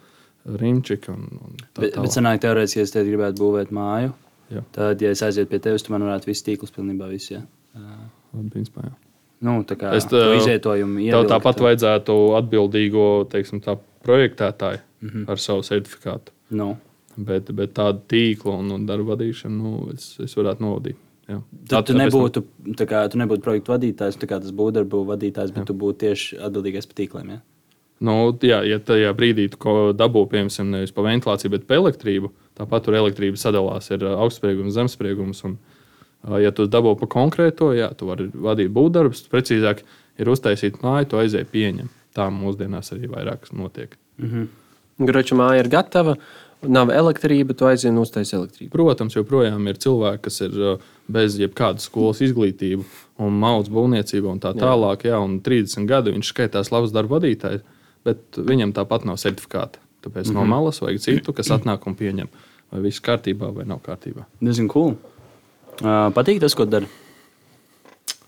[0.45, 4.15] Rimčika un, un tā Bet, bet sanāk, teorētiski, ja es te gribētu būvēt māju,
[4.51, 4.63] Jā.
[4.73, 7.37] tad, ja es aizietu pie tevis, tu man varētu visu tīklus pilnībā visu.
[7.37, 7.43] Ja?
[8.35, 8.95] Un, principā, jā.
[9.41, 15.09] Nu, tā kā Es es tā- izvietojumu Tev tāpat vajadzētu atbildīgo teiksim, tā, projektētāju mm
[15.09, 15.31] -hmm.
[15.31, 16.33] ar savu certifikātu.
[16.51, 16.77] Nu.
[17.17, 20.97] Bet, bet tādu tīklu un, un darbu vadīšanu nu, es, es varētu novadīt.
[21.29, 21.43] Jā.
[21.69, 22.43] Tad tu tāpēc nebūtu,
[22.77, 25.99] tā kā, tu nebūtu projektu vadītājs, tā kā tas būtu darbu vadītājs, bet tu būtu
[25.99, 27.31] tieši atbildīgais par tīkliem.
[27.31, 27.41] Ja?
[28.01, 32.87] Nu, jā, ja tajā brīdī tu dabū, piemēram, nevis pa ventilāciju, bet pa elektrību, tāpat
[32.87, 35.43] tur elektrība sadalās ir augstspriegums, zemespriegums.
[35.45, 35.59] Un,
[36.25, 39.83] ā, ja tu dabū pa konkrēto, jā, tu vari vadīt būvdarbus, precīzāk
[40.21, 41.91] ir uztaisīt māju, tu aizēji pieņem.
[42.17, 43.93] Tā mūsdienās arī vairāk notiek.
[45.01, 46.17] Groča māja ir gatava,
[46.65, 48.71] nav elektrība, tu aizjūti un uztaisīji elektrību.
[48.73, 54.41] Protams, joprojām ir cilvēki, kas ir uh, bez jebkādas skolas izglītības un maudas būvniecība un
[54.41, 55.05] tā tālāk.
[55.09, 57.65] Jā, un 30 gadi viņš skaitās labs darba vadītājs,
[58.07, 59.81] bet viņam tāpat nav certifikāta.
[60.01, 60.39] Tāpēc mm -hmm.
[60.41, 62.29] no malas vajag citu, kas atnāk un pieņem,
[62.73, 64.25] vai viss kārtībā vai nav kārtībā.
[64.41, 64.97] Diezgan cool.
[65.81, 66.87] Uh, patīk tas, ko dara.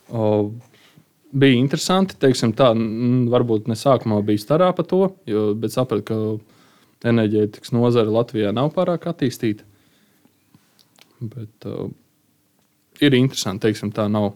[0.09, 0.51] O,
[1.33, 2.17] bija interesanti.
[2.21, 2.73] Teiksim, tā,
[3.33, 8.73] varbūt ne sākumā bija starā par to, jo, bet sapratu, ka enerģētikas nozare Latvijā nav
[8.77, 9.65] pārāk attīstīta.
[11.21, 11.89] Bet uh,
[13.01, 14.33] ir interesanti, teiksim, tā nav.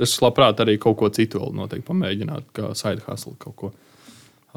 [0.00, 3.66] Es labprāt arī kaut ko citu vēl noteikti pamēģināt, kā side hustle kaut ko.
[3.66, 3.91] Um,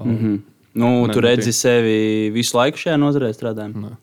[0.04, 0.40] mm -hmm.
[0.76, 3.76] Nu, Nē, tu nu, redzi tie- sevi visu laiku šajā nozarē strādājot.
[3.76, 3.96] Nē.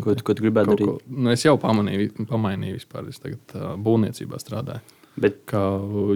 [0.00, 0.86] Ko, tu- ko tu gribētu darīt?
[0.86, 3.08] ko, nu, es jau pamanīju, pamainīju vispār.
[3.08, 4.80] Es tagad uh, būvniecībā strādāju
[5.16, 5.58] Bet, kā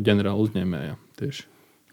[0.06, 0.94] ģenerāla uzņēmējā.
[1.18, 1.42] Tieši.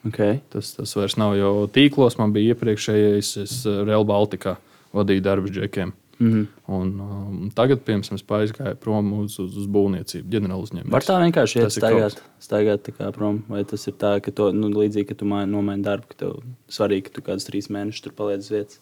[0.07, 0.39] okay.
[0.49, 2.17] Tas, tas vairs nav jau tīklos.
[2.19, 4.57] Man bija iepriekšējais, es Real Baltica
[4.93, 5.93] vadīju darbu džekiem.
[6.21, 6.45] Mm -hmm.
[6.71, 10.91] Un, um, tagad, piemēram, es aizgāju prom uz, uz, uz būvniecību, ģenerāla uzņēmēju.
[10.91, 13.43] Var tā vienkārši iet staigāt, staigāt kā prom?
[13.49, 16.39] Vai tas ir tā, ka to nu, līdzīgi, ka tu mai- nomaini darbu, ka tev
[16.69, 18.79] svarīgi, ka tu kādus trīs mēnešus tur paliec uz vietas?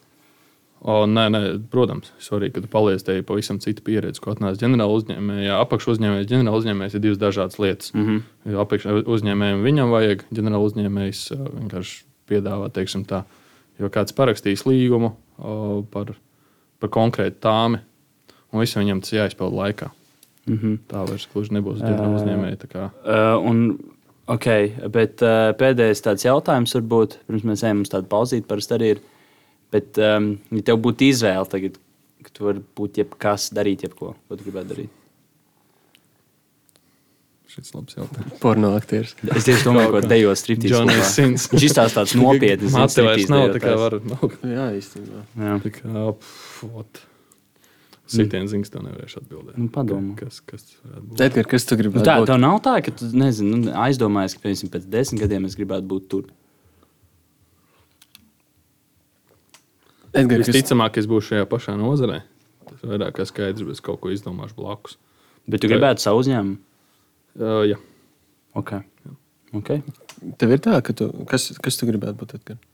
[0.79, 4.95] O, nē, nē, protams, svarīgi, ka tu paliec te pavisam cita pieredze, ko atnāc ģenerāla
[4.95, 5.57] uzņēmējā.
[5.59, 7.91] Apakš uzņēmējs, ģenerāla uzņēmējs ir divas dažādas lietas.
[7.93, 8.53] Mm -hmm.
[8.53, 13.25] Jo Apakš uzņēmējiem viņam vajag, ģenerāla uzņēmējs uh, vienkārši piedāvā, teiksim tā,
[13.79, 16.15] jo kāds parakstīs līgumu o, par,
[16.79, 17.79] par konkrētu tāmi,
[18.53, 19.89] un visam viņam tas jāizpild laikā.
[20.47, 20.77] Mm -hmm.
[20.89, 22.57] Tā vairs gluži nebūs ģenerāla uzņēmēja.
[22.57, 23.79] tā kā- Uh, un,
[24.27, 28.89] okay, bet uh, pēdējais tāds jautājums, varbūt, pirms mēs ejam uz tādu pauzīti, parasti arī
[28.95, 28.99] ir.
[29.71, 31.77] Bet, um, ja tev būtu izvēle tagad,
[32.23, 34.89] ka tu vari būt jebkas, darīt jebko, ko tu gribētu darīt.
[37.49, 38.35] Šis labs jautājums.
[38.43, 39.15] Porno aktieris.
[39.33, 40.69] Es tieši domāju, ko dejot striptīs.
[40.75, 41.47] Johnny Sins.
[41.49, 42.75] Viņš izstāsta tāds nopietns.
[42.75, 43.95] Mate vairs nav, tā kā var.
[44.05, 45.23] Nav, Jā, īstenībā.
[45.41, 45.55] Jā.
[45.63, 47.01] tā kā, pf, ot.
[48.09, 49.57] Sitiens zings, tev nevarēšu atbildēt.
[49.61, 50.15] Nu, padomā.
[50.17, 51.19] Kas, kas varētu būt?
[51.25, 52.29] Edgars, kas tu Nu, gribētu tā būt?
[52.31, 55.85] tev nav tā, ka tu nezini, nu, aizdomājies, ka piemēram, pēc desmit gadiem es gribētu
[55.91, 56.23] būt tur.
[60.13, 62.23] Edgars, kas, Visticamāk, es būšu šajā pašā nozarē.
[62.69, 64.97] Tas vairāk kā skaidrs, bet es kaut ko izdomāšu blakus.
[65.49, 66.57] Bet tu gribētu savu uzņēmumu.
[67.39, 67.77] Uh, jā,
[68.59, 68.81] Okay.
[69.55, 69.81] Okay.
[70.37, 72.65] tev ir tā, ka tu, kas, kas tu gribētu būt Edgars?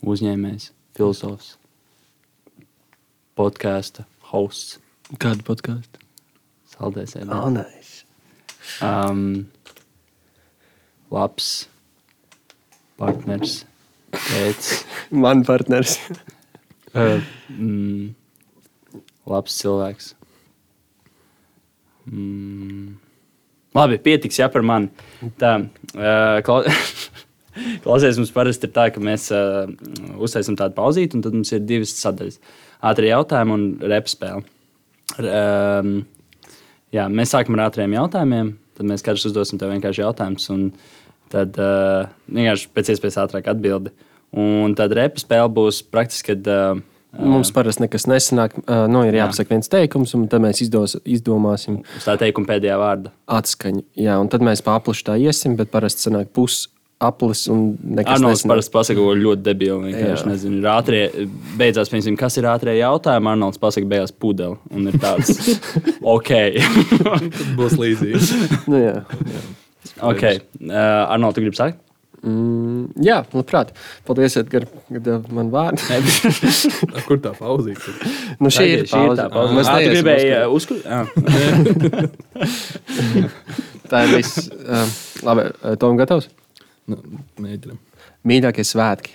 [0.00, 1.54] Uzņēmējs, filozofs,
[3.36, 4.78] podkāstu, hosts,
[5.20, 6.00] Kādu podkāstu?
[6.72, 8.04] saldēs, Oh, nice.
[8.80, 9.48] um,
[11.10, 11.68] labs
[12.96, 13.64] partners,
[14.12, 15.98] tēvs, Man partners.
[16.94, 18.10] Uh, mm,
[19.30, 20.14] labs cilvēks.
[22.10, 22.96] Mm.
[23.76, 24.90] Labi, pietiks jā, par mani.
[25.38, 25.58] Tā,
[25.94, 26.62] uh, klau...
[27.84, 29.68] Klausies, mums parasti ir tā, ka mēs uh,
[30.22, 32.38] uztaisām tādu pauzīti, un tad mums ir divas sadaļas.
[32.86, 34.44] Ātrie jautājumi un repa spēle.
[35.18, 35.90] Um,
[36.94, 40.68] jā, mēs sākam ar ātriem jautājumiem, tad mēs katrs uzdosim tev vienkārši jautājumus, un
[41.34, 43.92] tad uh, vienkārši pēc iespējas ātrāk atbildi.
[44.36, 48.52] Un tad repa spēle būs praktiski, kad uh, Mums parasti nekas nesanāk.
[48.86, 53.10] Nu, ir jāpasaka viens teikums, un tad mēs izdos, izdomāsim uz tā teikuma pēdējā vārda.
[53.26, 53.82] atskaņu.
[53.98, 56.68] Jā, un tad mēs pārplaši tā iesim, bet parasti sanāk pusi
[57.02, 58.52] aplis un nekas Arnolds nesanāk.
[58.52, 59.90] parasti pasaka, ko ļoti debili.
[59.90, 60.30] Vienkārši Jā.
[60.30, 61.02] nezinu, ir ātrie,
[61.58, 63.32] beidzās, piemēram, kas ir ātrie jautājumi.
[63.32, 64.60] Arnolds pasaka, beigās pudeli.
[64.70, 65.40] Un ir tāds,
[66.14, 66.32] ok.
[67.00, 68.42] tas būs līdzīgi.
[68.70, 68.96] Nu, jā.
[70.12, 70.44] okay.
[70.62, 71.80] Uh, Arnolds, tu gribi sākt?
[72.20, 73.70] Mm, jā, labprāt.
[74.04, 75.80] Paldies, Edgars, ka devi man vārdu.
[77.08, 77.92] Kur tā pauzīte?
[78.42, 79.54] Nu, šī ir šī ir tā pauze.
[79.56, 80.84] Mēs Ā, tu neiesim gribēji uz- uh, uzskatīt?
[83.90, 84.34] Tā ir viss.
[84.60, 84.88] Um,
[85.26, 85.42] labi,
[85.82, 86.26] Tom, gatavs?
[86.90, 86.96] Nu,
[87.40, 87.78] mēģinām.
[88.28, 89.12] Mīļākie svētki.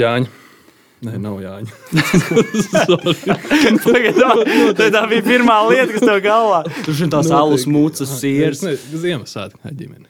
[0.00, 0.28] Jāņa.
[1.04, 1.68] Nē, nav Jāņa.
[4.78, 6.62] tā, tā bija pirmā lieta, kas tev galvā.
[6.80, 8.64] Tur bija tās alus mūcas sieras.
[8.88, 10.08] Ziemassvētku ģimene.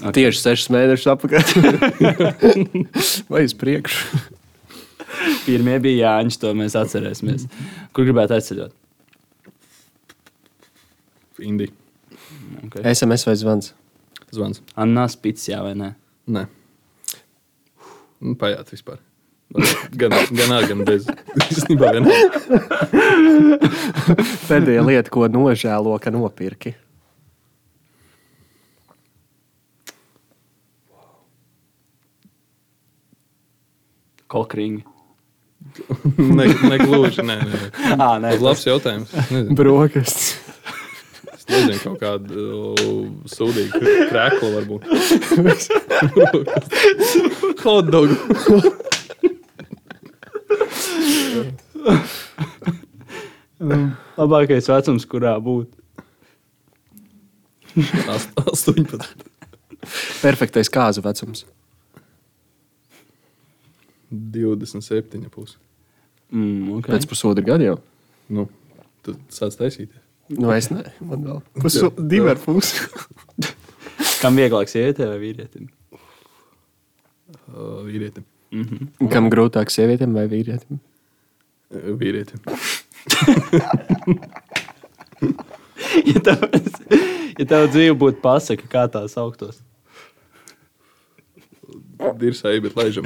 [0.00, 1.42] Tieši sešus mēnešus atpakaļ.
[3.32, 4.20] Vai uz priekšu?
[5.44, 7.44] Pirmie bija Jāņš, to mēs atcerēsimies.
[7.96, 8.72] Kur gribētu aizceļot?
[11.44, 11.68] Indi.
[12.66, 12.84] Okay.
[12.92, 13.72] SMS vai zvans?
[14.34, 14.60] Zvans.
[14.78, 15.92] Anna Spits, jā vai nē?
[16.30, 16.44] Nē.
[18.20, 19.00] Nu, Pajāt vispār.
[19.98, 21.08] Gan, gan ar, gan bez.
[21.48, 22.18] Īstenībā vienā.
[24.46, 26.76] Pēdējā lieta, ko nožēlo, ka nopirki.
[34.30, 34.84] Kokringi.
[36.16, 37.20] Ne, negluži.
[37.26, 37.58] Nē, nē.
[38.00, 39.10] Ah, nē, Tas labs jautājums.
[39.32, 40.30] Nezinu, Brokastis.
[41.34, 44.82] es nezinu kaut kādu uh, sūdīgu krēklu varbūt.
[47.60, 48.16] Hotdogu.
[54.16, 55.68] labākais vecums, kurā būt.
[57.76, 59.04] 18.
[60.24, 61.44] Perfektais kāzu vecums.
[64.10, 65.28] 27.
[65.30, 65.58] Pusi.
[66.30, 66.94] Mm, okay.
[66.94, 67.78] Pēc pusotra gada jau.
[68.30, 68.46] Nu,
[69.06, 69.90] tad sāc taisīt.
[70.30, 70.84] Nu, es ne.
[71.02, 72.86] Man vēl puso, divi ar pusi.
[74.22, 75.64] Kam vieglāk sievietē vai vīrietim?
[77.50, 78.24] Uh, vīrietim.
[79.10, 80.78] Kam grūtāk sievietēm vai vīrietim?
[81.70, 82.40] Uh, vīrietim.
[86.10, 86.38] ja tev,
[87.38, 89.56] ja tev dzīve būtu pasaka, kā tā sauktos?
[92.20, 93.04] Dirsēji, bet laižam.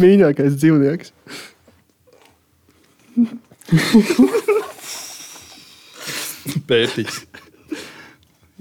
[0.00, 1.12] Mīļākais dzīvnieks.
[6.68, 7.20] Pētiķis.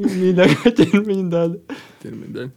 [0.04, 1.80] Mīļākā ķermeņa daļa.
[2.04, 2.50] Ķermeņa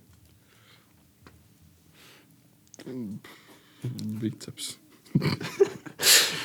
[4.21, 4.77] Biceps.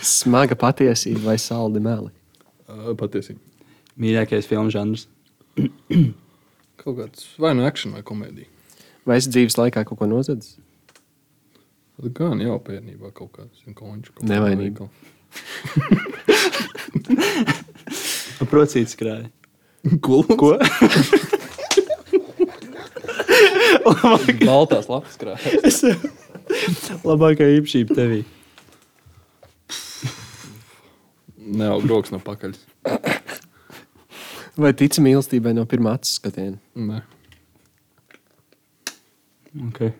[0.01, 2.09] Smaga patiesība vai saldi meli.
[2.65, 3.39] Uh, patiesība.
[4.01, 5.07] Mīļākais filmu žanrs.
[6.81, 8.49] Kaut kāds vai nu akcents vai komēdija.
[9.05, 10.57] Vai es dzīves laikā kaut ko nozadzis?
[12.01, 14.09] Gan jau bērnībā kaut kāds končs.
[14.25, 14.87] Nevainība.
[18.51, 19.29] Procīts krāja.
[20.01, 20.23] Ko?
[20.41, 20.57] Ko?
[24.41, 25.81] Baltās lapas krājas.
[27.05, 28.21] Labākā īpašība tevī.
[31.51, 32.55] Neaug rokas no pakaļ.
[34.61, 36.57] Vai tici mīlestībai no pirmā acu skatiena?
[36.75, 37.01] Nē.
[39.67, 39.91] Okay.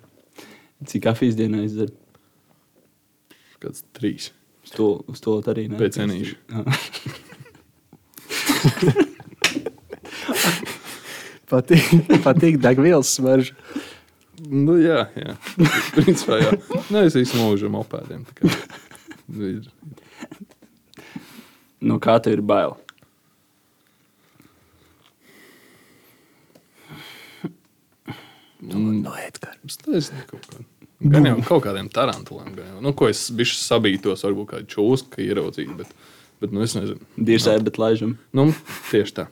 [0.90, 1.92] Cik kafijas dienā izdzer?
[3.62, 4.32] Kāds trīs.
[4.66, 5.78] Uz to, uz to arī ne.
[5.82, 6.36] Pēc cenīša.
[11.52, 11.84] Patīk,
[12.24, 13.52] patīk degvielas smarža.
[14.48, 15.34] Nu, jā, jā.
[15.98, 16.54] Principā, jā.
[16.94, 18.24] Nē, es īstenībā mūžu mopēdiem.
[18.38, 18.48] kā
[19.32, 19.68] Ir
[21.82, 22.78] Nu, kā tev ir bail?
[28.62, 29.58] No Edgara.
[29.66, 30.62] Es nezinu, kaut kā.
[31.02, 32.52] Gan jau kaut kādiem tarantuliem.
[32.54, 35.72] Gan jau, nu, ko es bijuši sabītos, varbūt kādu čūsku ieraudzīt.
[35.80, 35.96] Bet,
[36.44, 37.02] bet nu, es nezinu.
[37.18, 38.16] Dirsē, bet laižam.
[38.38, 38.52] Nu,
[38.92, 39.28] tieši tā.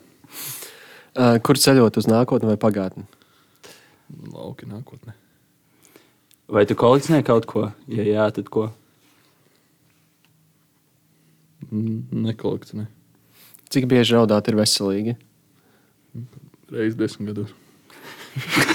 [1.10, 3.06] Uh, kur ceļot uz nākotni vai pagātni?
[4.34, 5.14] Lauki nākotnē.
[6.50, 7.68] Vai tu kolekcionē kaut ko?
[7.90, 8.66] Ja jā, tad ko?
[11.70, 12.88] Nekolekcionē.
[13.70, 15.14] Cik bieži raudāt ir veselīgi?
[16.74, 17.54] Reiz desmit gados.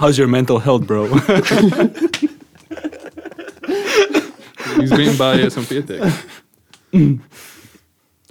[0.00, 1.06] How's your mental health, bro?
[4.72, 6.02] Viņš bija bājies un pietiek.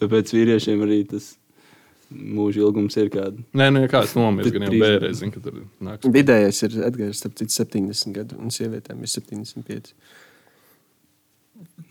[0.01, 1.35] Tāpēc vīriešiem arī tas
[2.11, 3.39] mūža ilgums ir kāds.
[3.57, 6.09] Nē, nu, ja kāds nomirst, gan jau bērēs, zina, ka tur nāks.
[6.11, 9.93] Vidējais ir Edgars, starp citu, 70 gadu, un sievietēm ir 75.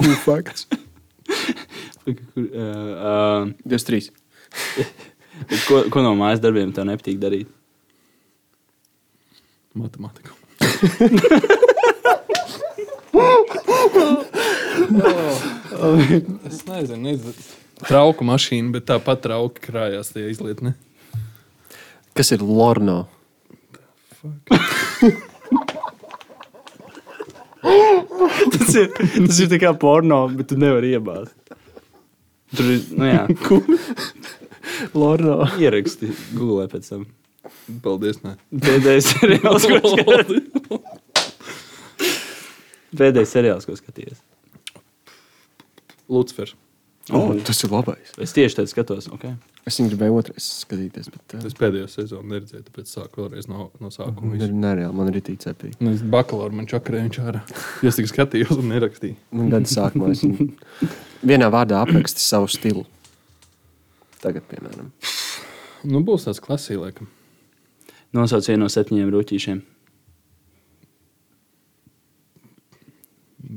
[0.01, 0.67] Cool fakts.
[2.05, 4.11] Kur, uh, uh, 23.
[5.69, 7.51] ko, ko no mājas darbiem tev nepatīk darīt?
[9.79, 10.35] Matemātika.
[16.49, 17.33] es nezinu, nezinu.
[17.87, 20.75] Trauku mašīna, bet tāpat trauki krājās tajā izlietnē.
[22.17, 23.07] Kas ir Lorno?
[27.63, 31.37] tas, ir, tas ir tā kā porno, bet tu nevari iebāzt.
[32.59, 33.25] Tur ir nu, jā,
[34.99, 35.45] Lorno.
[35.63, 37.07] ieraksti Google pēc tam.
[37.85, 38.19] Paldies!
[38.25, 38.35] Nē.
[38.65, 40.31] Pēdējais seriāls, ko skaties.
[42.97, 44.19] Pēdējais seriāls, ko skaties.
[46.11, 46.57] Lucifers.
[47.15, 48.11] Oh, tas ir labais.
[48.23, 49.07] Es tieši tādu skatos.
[49.15, 49.33] Okay.
[49.67, 53.67] Es viņu gribēju otrais skatīties, bet uh, Es pēdējo sezonu neredzēju, tāpēc sāku vēlreiz no,
[53.83, 54.31] no sākuma.
[54.35, 54.47] visu.
[54.47, 54.95] ir nereāli.
[54.97, 55.79] Man ir itī cepīgi.
[55.83, 57.43] Nu, es bakalaura man čakarēju viņš ārā.
[57.91, 59.17] Es tikai skatījos un nerakstīju.
[59.41, 60.49] Man gada sākumā es viņu
[61.31, 62.87] vienā vārdā aprakstu savu stilu.
[64.23, 64.91] Tagad, piemēram,
[65.91, 67.07] Nu, būs tāds klasī, laikam.
[68.17, 69.61] Nosauc vienu no septiņiem rūtīšiem.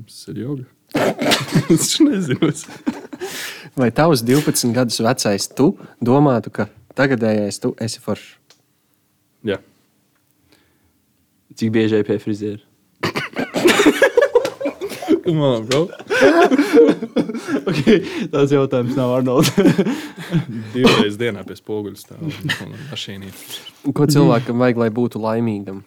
[0.04, 0.68] Tas ir joga.
[1.74, 2.52] es nezinu.
[3.80, 8.38] Vai tavs 12 gadus vecais tu domātu, ka tagadējais tu esi foršs?
[9.44, 9.58] Jā.
[11.58, 12.62] Cik bieži ej pie friziera?
[15.24, 15.88] Come on, bro.
[17.70, 18.00] Okay,
[18.32, 19.50] tas jautājums nav Arnolds.
[20.76, 23.32] Divreiz dienā pie spoguļa stāv un un mašīnī.
[23.96, 25.82] Ko cilvēkam vajag, lai būtu laimīgam?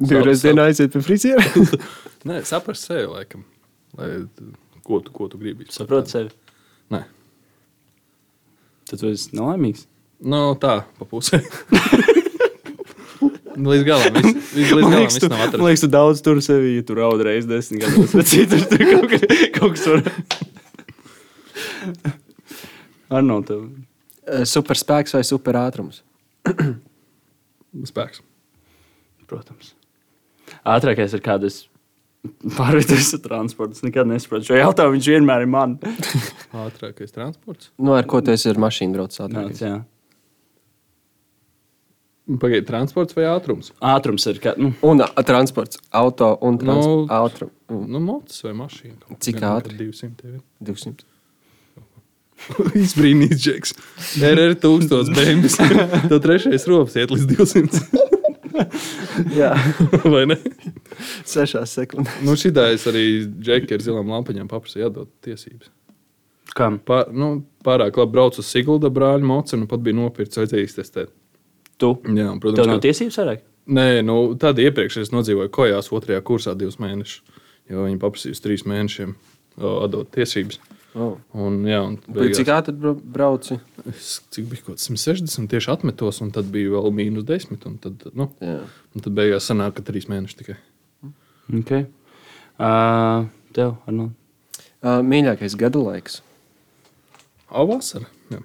[0.00, 1.44] Divreiz savu- dienā aiziet pie friziera.
[2.28, 3.44] Nē, saprast sevi, laikam.
[3.98, 4.10] Lai,
[4.82, 5.68] ko, tu, ko tu gribi?
[5.72, 6.32] Saproti sevi.
[6.94, 7.02] Nē.
[8.90, 9.86] Tad tu esi nelaimīgs.
[10.24, 11.42] Nu, tā, pa pusē.
[13.56, 15.64] Līdz galam viss, viss, līdz galam viss nav man atrasts.
[15.66, 18.14] liekas, tu daudz tur sevi, ja tu raud reizes desmit gados.
[18.18, 20.02] Bet citur tur kaut, ka, kaut kas var.
[23.14, 23.68] Arnolds, tev.
[24.48, 26.00] Superspēks vai superātrums?
[27.84, 28.22] Spēks.
[29.28, 29.74] Protams.
[30.68, 31.62] Ātrākais ir kādas
[32.56, 33.76] pārvietojas ar transportu.
[33.76, 34.96] Es nekad nesaprotu šo jautājumu.
[34.96, 35.74] Viņš vienmēr ir man.
[36.64, 37.70] Ātrākais transports.
[37.76, 39.60] Nu, ar ko tu esi ar mašīnu braucis Nāc, ātrāk?
[39.60, 39.74] jā.
[42.24, 43.68] Pagaidiet, transports vai ātrums?
[43.84, 44.38] Ātrums ir.
[44.40, 47.10] Kā, nu, Un a, transports, auto un Nu, transports.
[47.12, 47.50] Ātrum.
[47.68, 49.18] Nu, mocis vai mašīna.
[49.20, 49.76] Cik ātri?
[49.82, 50.38] 200 ir.
[50.64, 51.04] 200.
[52.80, 53.74] Izbrīnījis, Džeks.
[54.20, 55.54] Der ir tūkstots bēnbis.
[56.10, 57.84] Tev trešais rops iet līdz 200.
[59.40, 59.50] Jā,
[60.14, 60.36] Vai ne?
[61.28, 62.20] sešās sekundēs.
[62.24, 63.04] Nu, šitā es arī
[63.36, 65.68] Džeki ar zilām lampaņām paprasīju atdot tiesības.
[66.54, 66.78] kam?
[66.86, 71.12] Pār, nu, pārāk labi braucu uz Sigulda brāļa mocu un pat bija nopirkts vajadzējis testēt.
[71.78, 71.90] Tu?
[72.14, 73.40] Jā, un, Tev protams, nav ka- tiesības vairāk?
[73.74, 77.22] Nē, nu, tad iepriekš es nodzīvoju kojās otrajā kursā divus mēnešus.
[77.72, 79.14] Jo viņi paprasīja uz trīs mēnešiem
[79.56, 80.58] atdot tiesības.
[80.94, 81.16] Oh.
[81.34, 83.56] Un, jā, un Bet Cik ātri bra- brauci?
[83.88, 87.64] es, cik bija kaut kas 160, tieši atmetos, un tad bija vēl mīnus 10.
[87.66, 88.60] Un tad, nu, Jā.
[88.94, 90.56] un tad beigās sanāk, ka trīs mēneši tikai.
[91.64, 91.86] Okay.
[92.60, 94.14] Uh, tev, Arnolds.
[94.84, 96.20] Uh, mīļākais gadu laiks.
[97.50, 98.06] O, vasara.
[98.30, 98.44] Jā.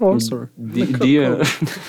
[0.00, 0.48] Vasara.
[0.56, 1.44] Dieva.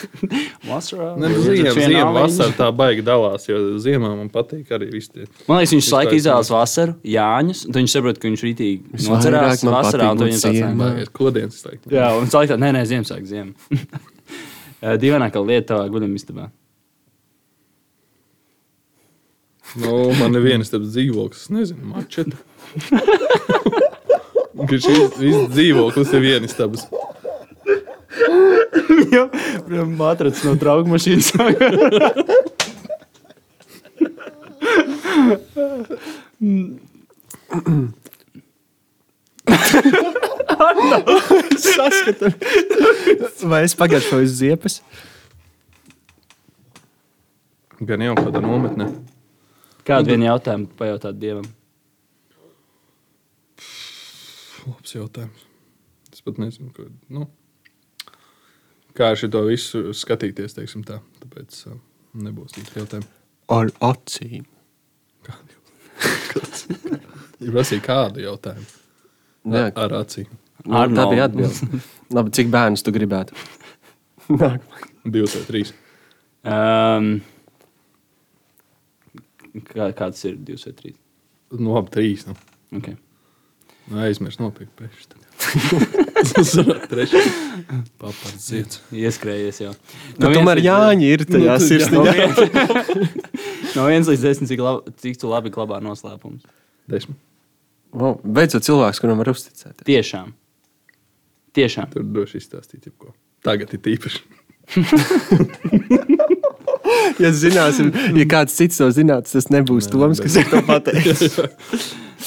[0.69, 1.09] Vasarā.
[1.21, 2.13] Ne, ziema, aliņu.
[2.17, 5.25] vasara tā baigi dalās, jo ziemā man patīk arī viss tie.
[5.47, 7.65] Man liekas, viņš laiku izvēlas vasaru, Jāņus.
[7.69, 10.11] Tad viņš saprot, ka viņš rītīgi nocerās vasarā.
[10.11, 10.71] un viņam tāds, ziemā.
[10.71, 11.61] "Nē, Baigiet kodienas.
[11.91, 13.53] Jā, un viņš laikā, nē, nē, Ziemassvētku ziemu.
[15.05, 16.49] Dīvainākā lieta tavā guļamistabā.
[19.79, 22.35] Nu, man ir viens tāds dzīvoklis, es nezinu, mačeta.
[24.71, 26.53] Šis viss dzīvoklis ir viens
[29.13, 29.27] Jā,
[29.65, 31.31] protams, matracis no trauku mašīnas.
[41.61, 42.31] Saskatu.
[43.47, 44.81] Vai es pagājušo uz ziepes?
[47.81, 48.91] Gan jau kāda nometne.
[49.87, 51.47] Kādu vienu jautājumu pajautāt Dievam?
[54.67, 55.47] Labs jautājums.
[56.11, 57.25] Es pat nezinu, ko, nu,
[58.97, 60.57] kā ar šo visu skatīties.
[60.87, 60.99] Tā.
[61.23, 61.79] Tāpēc uh,
[62.27, 63.09] nebūs tāds jautājums.
[63.51, 64.45] Ar acīm.
[65.27, 67.01] Kādu jautājumu?
[67.41, 68.69] Ir prasīja kādu jautājumu.
[69.51, 70.29] Jā, Ar acīm.
[70.29, 71.09] nu, tā Arnolds.
[71.09, 71.81] bija atbilde.
[72.15, 73.37] Labi, cik bērnus tu gribētu?
[75.13, 75.71] Divas vai trīs.
[76.45, 77.07] Um,
[79.71, 80.93] kā, kāds ir 2 vai 3?
[81.59, 82.27] Nu, labi, trīs.
[82.29, 82.37] Nu.
[82.77, 82.95] Okay.
[83.91, 85.19] Aizmirst nopirkt pēkšņi.
[86.31, 87.27] Tas ir trešais.
[88.01, 88.79] Papārds zieds.
[88.93, 89.71] Ieskrējies jau.
[90.21, 92.13] Nu, tomēr Jāņi ir tajā Nu, sirsniņā.
[93.75, 96.45] No 1 līdz 10, cik, lab, cik tu labi glabā noslēpumus?
[96.91, 97.17] Desmit.
[97.91, 99.81] Wow, beidzot cilvēks, kuram var uzticēt.
[99.87, 100.31] Tiešām.
[101.57, 101.89] Tiešām.
[101.91, 103.11] Tur droši izstāstīt, jebko.
[103.43, 104.21] Tagad ir tīpaši.
[107.21, 110.61] Ja zināsim, ja kāds cits to zinātu, tas nebūs Nē, Toms, bet- kas ir to
[110.65, 111.35] pateicis.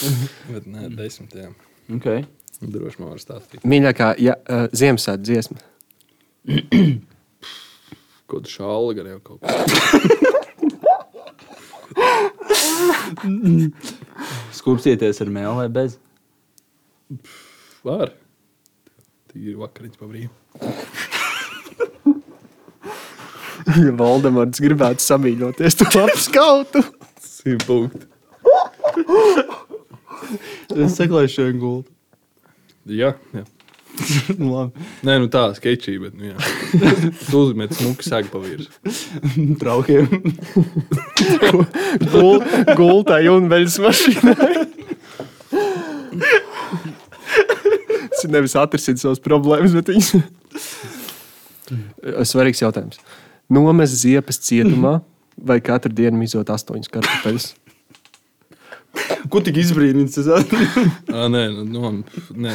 [0.53, 1.35] Bet nē, desmit.
[1.37, 1.51] Jā.
[1.97, 2.25] Okay.
[2.61, 3.65] Droši man var stāstīt.
[3.69, 5.59] Mīļākā ja, uh, Ziemassvētku dziesma.
[8.25, 9.49] Kaut kāda šāla gan jau kaut kā.
[14.59, 15.91] Skūpstieties ar mēlu vai bez?
[17.85, 18.09] Var.
[19.31, 20.33] Tīri vakariņas pa brīvu.
[23.65, 26.83] Ja Voldemorts gribētu samīļoties, tad labi skautu.
[27.25, 28.05] Simt punkti.
[30.85, 31.91] Es sekoju šo gultu.
[32.85, 33.45] Jā, jā.
[34.55, 34.85] Labi.
[35.07, 36.35] Nē, nu tā, sketčī, bet, nu.
[37.31, 39.55] Tu uzmet smuki sēgu pa virsmu.
[39.61, 40.09] Traukiem.
[42.11, 42.43] Gul,
[42.75, 44.53] gultai un veļas mašīnai.
[48.15, 50.11] Tas ir nevis atrisināt savas problēmas, bet viņas.
[52.29, 53.01] Svarīgs jautājums.
[53.53, 54.99] Nomest ziepes cietumā
[55.39, 57.53] vai katru dienu mizot astoņas kartupeļus?
[59.35, 60.21] Ko tik izbrīnīts?
[61.15, 61.91] Ah, nē, nu, nu,
[62.45, 62.53] nē.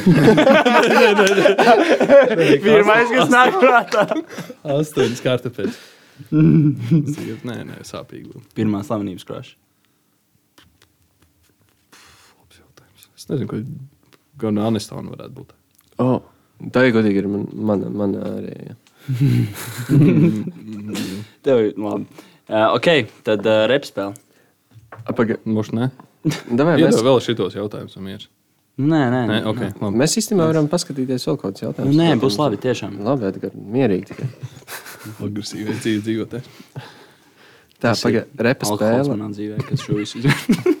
[2.64, 4.04] Pirmais, kas nāk prātā.
[4.64, 5.76] Astoņas kartupeļus.
[6.32, 8.40] nē, nē, sāpīgi.
[8.56, 9.54] Pirmā slavenības krāša.
[12.40, 13.08] Labs jautājums.
[13.16, 13.60] Es nezinu, ko
[14.40, 15.52] gan Anistāna varētu būt.
[16.00, 16.20] Oh,
[16.72, 18.56] tā ir godīgi, ir man, mana, mana arī.
[18.70, 18.76] Jā.
[21.44, 22.06] Tev ir labi.
[22.50, 22.88] Uh, ok,
[23.26, 24.14] tad uh, repspēle.
[25.08, 25.90] Apagaid, Mums ne.
[26.24, 28.26] Davai, Iedod mēs, vēl šitos jautājumus, mieru.
[28.80, 29.96] Nē, nē, Nē, ok, labi.
[30.00, 31.96] mēs īstenībā varam paskatīties vēl kaut kādus jautājumus.
[32.00, 32.94] Nē, būs labi, tiešām.
[33.04, 34.28] Labi, Edgar, mierīgi tikai.
[35.26, 36.40] Agresīvi dzīve dzīvotē.
[37.80, 39.08] Tā, pagaid, repa spēle.
[39.14, 40.76] manā dzīvē, kas šo visu izdarīja.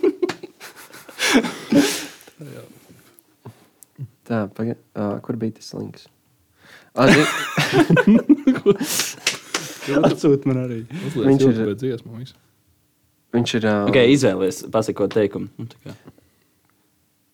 [4.30, 6.06] Tā, pagaid, uh, kur bija tas links?
[6.94, 7.26] Ah, zi-
[10.06, 10.78] Atsūt man arī.
[11.16, 12.14] Viņš ir- dziesmu.
[12.20, 12.36] visu.
[13.36, 13.66] Viņš ir.
[13.70, 15.50] Uh, Ok, izvēlies, pasakot teikumu.
[15.58, 15.94] Nu, tā kā.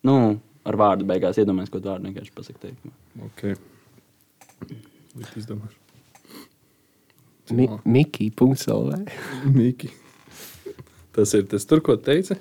[0.06, 0.16] nu,
[0.66, 2.94] ar vārdu beigās iedomājies, ko vārdu vienkārši pasaki teikumu.
[3.28, 3.44] Ok.
[5.16, 5.78] Likt izdomāšu.
[7.56, 8.96] Mi Miki.lv.
[9.54, 9.92] Miki.
[11.16, 12.34] Tas ir tas tur, ko teica?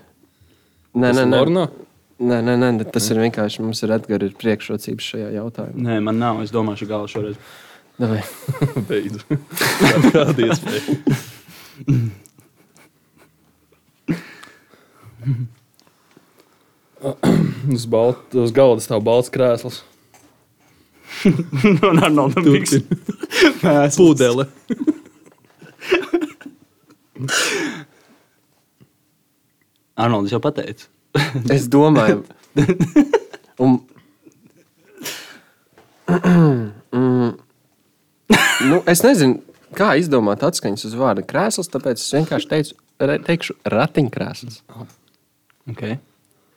[0.95, 1.37] Nē, Tas nē, ir nē.
[1.37, 1.67] Lorno?
[2.15, 3.91] Nē, nē, nē, tas ir vienkārši mums ir
[4.29, 5.83] ir priekšrocības šajā jautājumā.
[5.85, 6.41] Nē, man nav.
[6.43, 7.35] Es domāšu, galā šoreiz.
[7.99, 8.21] Davai.
[8.89, 9.19] Beidzu.
[10.11, 10.95] Kāda iespēja?
[17.75, 19.83] Uz, balt, uz galda stāv balts krēsls.
[21.25, 22.81] Un ar Noldu Miksu.
[23.95, 24.47] Pūdele.
[29.95, 30.89] Arnolds jau pateica.
[31.53, 32.25] Es domāju,
[33.63, 33.77] un.
[36.11, 37.29] mm,
[38.67, 39.39] nu, es nezinu,
[39.77, 44.59] kā izdomāt atskaņas uz vārda krēsls, tāpēc es vienkārši teicu, re, teikšu ratiņkrēsls.
[45.71, 45.97] Okay.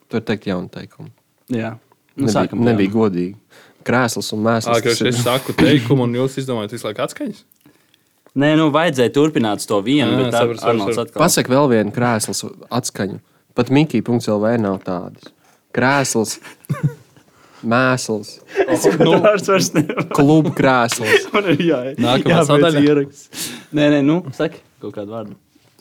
[0.08, 1.08] Tur teikt jaunu teikumu.
[1.52, 1.76] Jā.
[2.16, 3.36] Nu, Nebija, sākam, nebija godīgi.
[3.88, 4.82] Krēsls un mēsls.
[4.82, 7.42] Tā ir- es saku teikumu, un jūs izdomājat visu laiku atskaņas?
[8.38, 11.22] Nē, nu, vajadzēja turpināt to vienu, Ā, bet tā sapratu, Arnolds atkal.
[11.22, 13.20] Pasaka vēl vienu krēsls atskaņu.
[13.54, 15.32] Pat Mikija.CLV nav tādas.
[15.74, 16.38] Krēsls,
[17.64, 18.38] mēsls,
[19.00, 20.04] Nu, vārds vairs nevar.
[20.14, 22.82] klubu krēsls Man ir jā, Nākamā sadaļa.
[22.84, 23.48] ieraksts.
[23.72, 25.34] Nē, nē, nu, saki kaut kādu vārdu.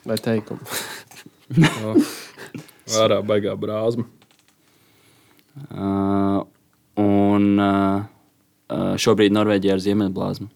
[0.05, 0.59] vai teikumu.
[2.95, 4.05] Ārā baigā brāzma.
[5.73, 6.45] Uh,
[7.01, 8.05] un uh,
[8.69, 10.47] uh, šobrīd Norvēģijā ir ziemeļblāzma.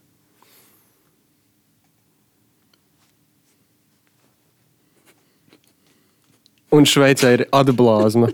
[6.72, 8.30] Un Šveicē ir atblāzma.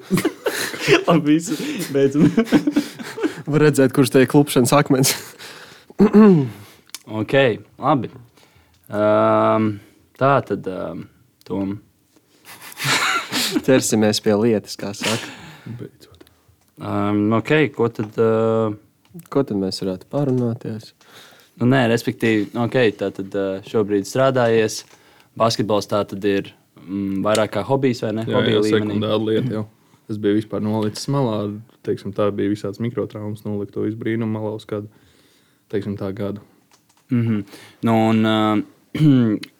[1.07, 1.57] Labi, visu
[1.93, 2.29] beidzam.
[3.51, 5.15] Var redzēt, kurš te ir klupšanas akmens.
[7.21, 7.35] ok,
[7.79, 8.09] labi.
[8.91, 9.69] Um,
[10.19, 11.05] tā tad, um,
[11.47, 11.77] Tom.
[13.67, 15.31] Ķersimies pie lietas, kā saka.
[15.65, 16.27] Beidzot.
[16.77, 18.19] Um, ok, ko tad?
[18.21, 18.75] Uh,
[19.33, 20.93] Ko tad mēs varētu parunāties?
[21.57, 24.83] nu, nē, respektīvi, ok, tā tad uh, šobrīd strādājies.
[25.37, 26.51] Basketbols tā tad ir
[26.83, 28.27] mm, vairāk kā hobijs vai ne?
[28.27, 28.93] Jā, Hobija jā līmenī.
[28.93, 29.65] sekundāra lieta jau.
[30.07, 31.39] Tas bija vispār nolicis malā.
[31.85, 34.89] Teiksim, tā bija visāds mikrotraumas, nolikt to visu brīnumu malā uz kādu
[35.73, 36.41] teiksim, tā gadu.
[37.09, 37.43] Mm -hmm.
[37.83, 39.39] nu, un, uh,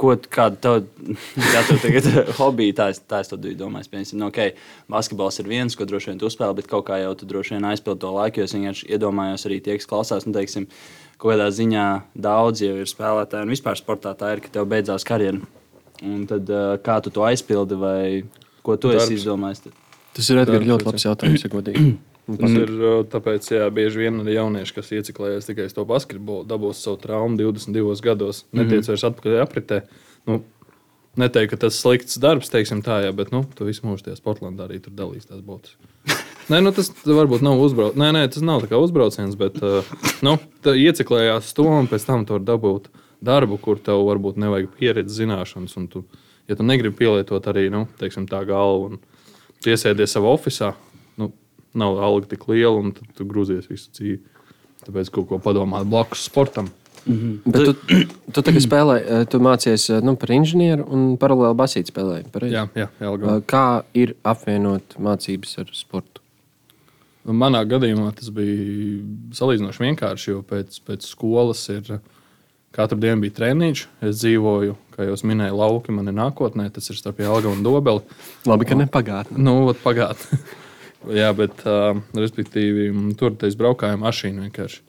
[0.00, 1.06] ko, kāda tev,
[1.54, 3.90] kā tev tagad hobija, tā es, tā es to domāju.
[3.92, 4.54] Piemēram, nu, okay,
[4.90, 7.68] basketbols ir viens, ko droši vien tu uzspēlē, bet kaut kā jau tu droši vien
[7.70, 8.42] aizpildi to laiku.
[8.42, 10.68] Jo es vienkārši iedomājos arī tie, kas klausās, nu, teiksim,
[11.16, 11.88] kaut kādā ziņā
[12.26, 15.42] daudz jau ir spēlētāji, un vispār sportā tā ir, ka tev beidzās karjera.
[16.04, 18.00] Un tad uh, kā tu to aizpildi, vai
[18.66, 19.06] ko tu Darbs.
[19.06, 19.62] esi izdomājis?
[19.68, 19.78] Tad?
[20.14, 21.86] Tas ir Edgars, Darbs, ļoti labs jautājums, ja godīgi.
[22.24, 26.46] Tas ir uh, tāpēc, ka bieži vien arī jaunieši, kas ieciklējas tikai uz to basketbolu,
[26.48, 29.82] dabūs savu traumu 22 gados, netiec vairs atpakaļ apritē.
[30.28, 30.40] Nu,
[31.14, 34.16] Neteiktu, ka tas ir slikts darbs, teiksim tā, jā, bet nu, tu visu mūžu tajā
[34.18, 35.76] Sportlandā arī tur dalīs tās botas.
[36.50, 38.00] Nē, nu, tas varbūt nav uzbrauciens.
[38.02, 39.60] Nē, nē, tas nav tā kā uzbrauciens, bet
[40.26, 40.34] nu,
[40.66, 42.90] ieciklējās to, un pēc tam tur dabūt
[43.24, 45.76] darbu, kur tev varbūt nevajag pieredzi, zināšanas.
[45.78, 46.02] Un tu,
[46.50, 50.74] ja tu negribi pielietot arī nu, teiksim, tā galvu, un iesēdies savā oficiālā,
[51.74, 54.20] nav alga tik liela, un tad tu grūzies visu dzīvi.
[54.84, 56.68] Tāpēc kaut ko padomāt blakus sportam.
[57.04, 57.98] Bet tu,
[58.32, 62.30] tu tagad spēlē, eh, tu mācies eh, nu, par inženieru un paralēli basīt spēlēji.
[62.32, 62.56] pareizi?
[62.56, 66.22] Jā, jā, jā Eh, Kā ir apvienot mācības ar sportu?
[67.24, 69.04] Nu, Manā gadījumā tas bija
[69.36, 72.00] salīdzinoši vienkārši, jo pēc, pēc skolas ir
[72.74, 73.86] katru dienu bija treniņš.
[74.04, 78.04] Es dzīvoju, kā jau minēju, lauki man ir nākotnē, tas ir starp Jālgaunu un Dobeli.
[78.48, 79.40] Labi, ka ne pagātnē.
[79.40, 80.40] Nu, pagātnē.
[81.12, 82.88] Jā, bet, uh, respektīvi,
[83.20, 84.80] tur es braukāju ar mašīnu vienkārši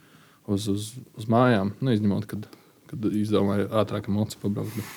[0.47, 1.73] uz, uz, uz mājām.
[1.81, 2.47] Nu, izņemot, kad,
[2.91, 4.95] kad izdomāju ātrāk mocu pabraukt.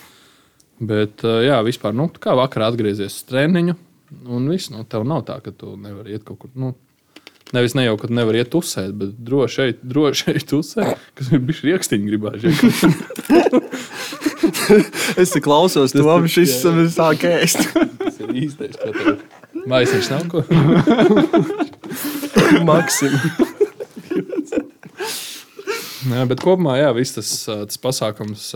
[0.78, 3.74] Bet, uh, jā, vispār, nu, kā vakarā atgriezies treniņu,
[4.24, 6.50] Un viss, nu, tev nav tā, ka tu nevari iet kaut kur.
[6.56, 6.74] Nu,
[7.48, 11.40] Nevis ne jau, ka tu nevari iet uzsēt, bet droši šeit, droši uzsēt, kas ir
[11.48, 12.50] bijis rīkstiņš gribējuši.
[15.22, 16.52] Es klausos, tu abi šis
[16.92, 17.72] sāk ēst.
[17.72, 18.76] Tas ir īstais,
[19.68, 20.42] maisiņš nav ko.
[22.68, 23.14] Maksim.
[26.08, 28.52] Nē, bet kopumā, jā, viss tas, tas pasākums,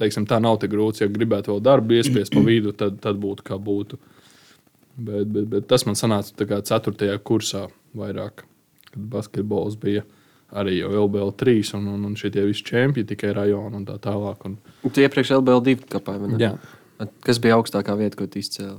[0.00, 1.00] teiksim, tā nav tik grūts.
[1.04, 4.00] Ja gribētu vēl darbu iespiest pa vidu, tad, tad būtu kā būtu.
[4.94, 7.14] Bet, bet, bet tas man sanāca kā 4.
[7.26, 7.64] kursā
[7.98, 8.44] vairāk,
[8.90, 10.04] kad basketbols bija
[10.54, 14.44] arī jau LBL3 un, un, un šie visi čempioni tikai rajoni un tā tālāk.
[14.46, 16.42] Un, Tu iepriekš LBL2 kāpāji, vai ne?
[16.42, 16.52] jā,
[17.26, 18.78] Kas bija augstākā vieta, ko tu izcēli?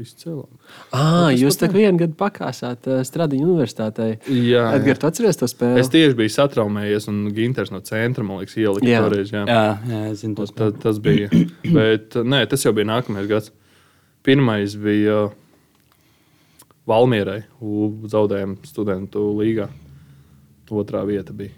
[0.00, 0.48] Mēs izcēlām.
[0.90, 4.08] Ah, tas jūs tā vienu gadu pakāsāt uh, Stradiņu universitātē.
[4.32, 5.82] Jā, Edgars, tu atceries to spēli?
[5.84, 9.04] Es tieši biju satraumējies, un Ginters no centra man liekas, ielika Jā.
[9.04, 9.30] toreiz.
[9.36, 9.44] Jā.
[9.46, 11.28] Jā, jā, es zinu, tas Tas, tas bija.
[11.76, 13.52] Bet nē, tas jau bija nākamais gads.
[14.26, 15.28] Pirmais bija
[16.90, 17.44] Valmierai.
[17.62, 19.68] U- Zaudējām studentu līgā.
[20.70, 21.54] Otrā vieta bija.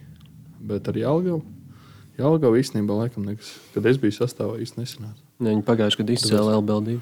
[0.62, 1.42] Bet ar Jālgavu.
[2.20, 5.21] Jālgavu īstenībā, laikam, nekas, kad es biju sastāvā, īstenībā nesenāca.
[5.40, 6.98] Ne, viņi pagājušajā gadā izcēla LBL2.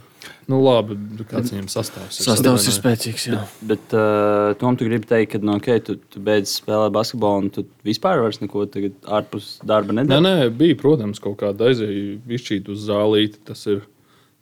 [0.51, 0.97] Nu, labi,
[1.29, 2.27] kāds viņam sastāvs ir.
[2.29, 3.27] Sastāvs ir spēcīgs.
[3.31, 3.43] Jā.
[3.67, 7.51] Bet uh, Tom, tu gribi teikt, ka no, okay, tu, tu beidz spēlēt basketbolu un
[7.55, 10.25] tu vispār vairs neko tagad ārpus darba Nē, nedari.
[10.27, 13.43] nē, bija, protams, kaut kāda aizēja izšķīt uz zālīti.
[13.51, 13.85] Tas, ir,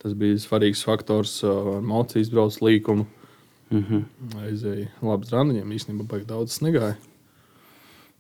[0.03, 3.07] tas bija svarīgs faktors uh, ar mocīju izbrauc līkumu.
[3.69, 4.43] Mm -hmm.
[4.47, 6.97] Aizēja labi randiņiem, īstenībā baigi daudz negāja.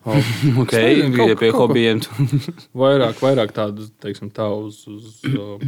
[0.07, 0.14] O,
[0.62, 2.01] okay, nezinu, bija pie hobijiem.
[2.82, 5.59] vairāk, vairāk tādu, teiksim, tā uz, uz, uh,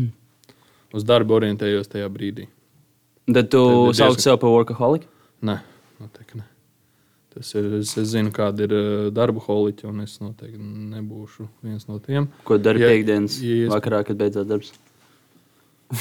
[0.96, 2.46] uz darbu orientējos tajā brīdī.
[3.30, 3.60] Tad tu
[3.94, 5.06] sauc sev par workaholiku.
[5.46, 5.58] Nē,
[6.02, 6.46] noteikti ne.
[7.30, 10.58] Tas ir, es, es zinu, kāda ir uh, darba holiķa, un es noteikti
[10.94, 12.26] nebūšu viens no tiem.
[12.48, 14.72] Ko dari Ja- piekdienas ja ies- vakarā, kad beidzās darbs?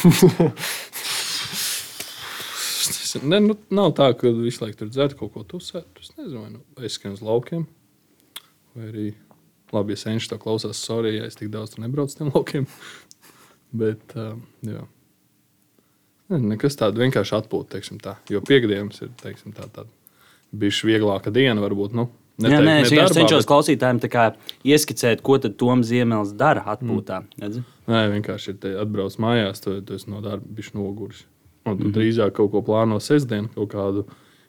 [2.89, 5.87] Tas ne, nu, nav tā, ka visu laiku tur dzērt kaut ko tusēt.
[6.01, 7.65] Es nezinu, vai nu aizskan uz laukiem.
[8.75, 9.07] Vai arī,
[9.73, 12.69] labi, ja senčs to klausās, sorry, ja es tik daudz nebraucu uz tiem laukiem.
[13.81, 14.85] Bet, um, jā.
[16.29, 18.15] Ne, nekas tāds vienkārši atpūta, teiksim tā.
[18.29, 19.89] Jo piekdienas ir, teiksim tā, tāda
[20.53, 21.95] bijusi vieglāka diena, varbūt.
[21.97, 22.09] Nu,
[22.39, 26.63] Jā, neteikt, nē, es ne darbā, cenšos bet- klausītājiem ieskicēt, ko tad Toms Ziemels dara
[26.71, 27.23] atpūtā.
[27.35, 27.65] Mm.
[27.91, 31.25] Nē, vienkārši ir atbrauc mājās, tu, tu esi no darba bijis noguris.
[31.65, 31.95] Un tu mm -hmm.
[31.97, 34.05] drīzāk kaut ko plāno sestdienu, kaut kādu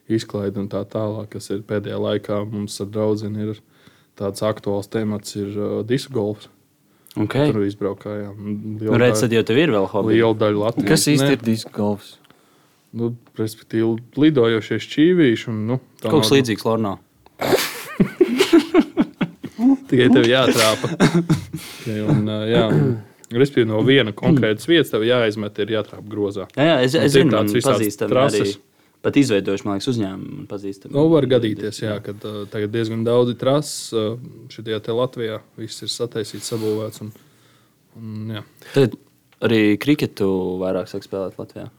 [0.07, 3.61] izklaidi un tā tālāk, kas ir pēdējā laikā mums ar draugiem ir
[4.21, 6.49] tāds aktuāls temats, ir uh, disku golfs.
[7.11, 7.51] Okay.
[7.51, 8.35] Tur izbraukājām.
[8.79, 10.15] Nu, redz, tad jau tev ir vēl hobija.
[10.21, 10.89] Liela daļa Latvijas.
[10.93, 12.13] Kas īsti ir disku golfs?
[12.95, 13.09] Nu,
[13.39, 15.49] respektīvi, lidojošie šķīvīši.
[15.51, 16.93] Un, nu, Kaut kas nav- līdzīgs Lornā.
[19.91, 20.89] Tikai tev jātrāpa.
[21.85, 22.63] Ja, un, uh, jā,
[23.35, 26.47] respektīvi, no viena konkrētas vietas tev jāizmet, ir jātrāpa grozā.
[26.55, 28.41] Jā, jā, es, es ir zinu, tāds man visāds pazīstami trases.
[28.41, 28.55] arī.
[29.01, 30.93] Pat izveidojuši, man liekas, uzņēmumu pazīstami.
[30.93, 34.19] Nu, var gadīties, jā, ka uh, tagad diezgan daudz trases uh,
[34.53, 35.39] šajā Latvijā.
[35.57, 37.01] Viss ir sataisīts, sabūvēts.
[37.01, 37.09] Un,
[37.97, 38.43] un, jā.
[38.75, 38.99] Tad
[39.41, 40.27] arī kriketu
[40.61, 41.71] vairāk sāk spēlēt Latvijā.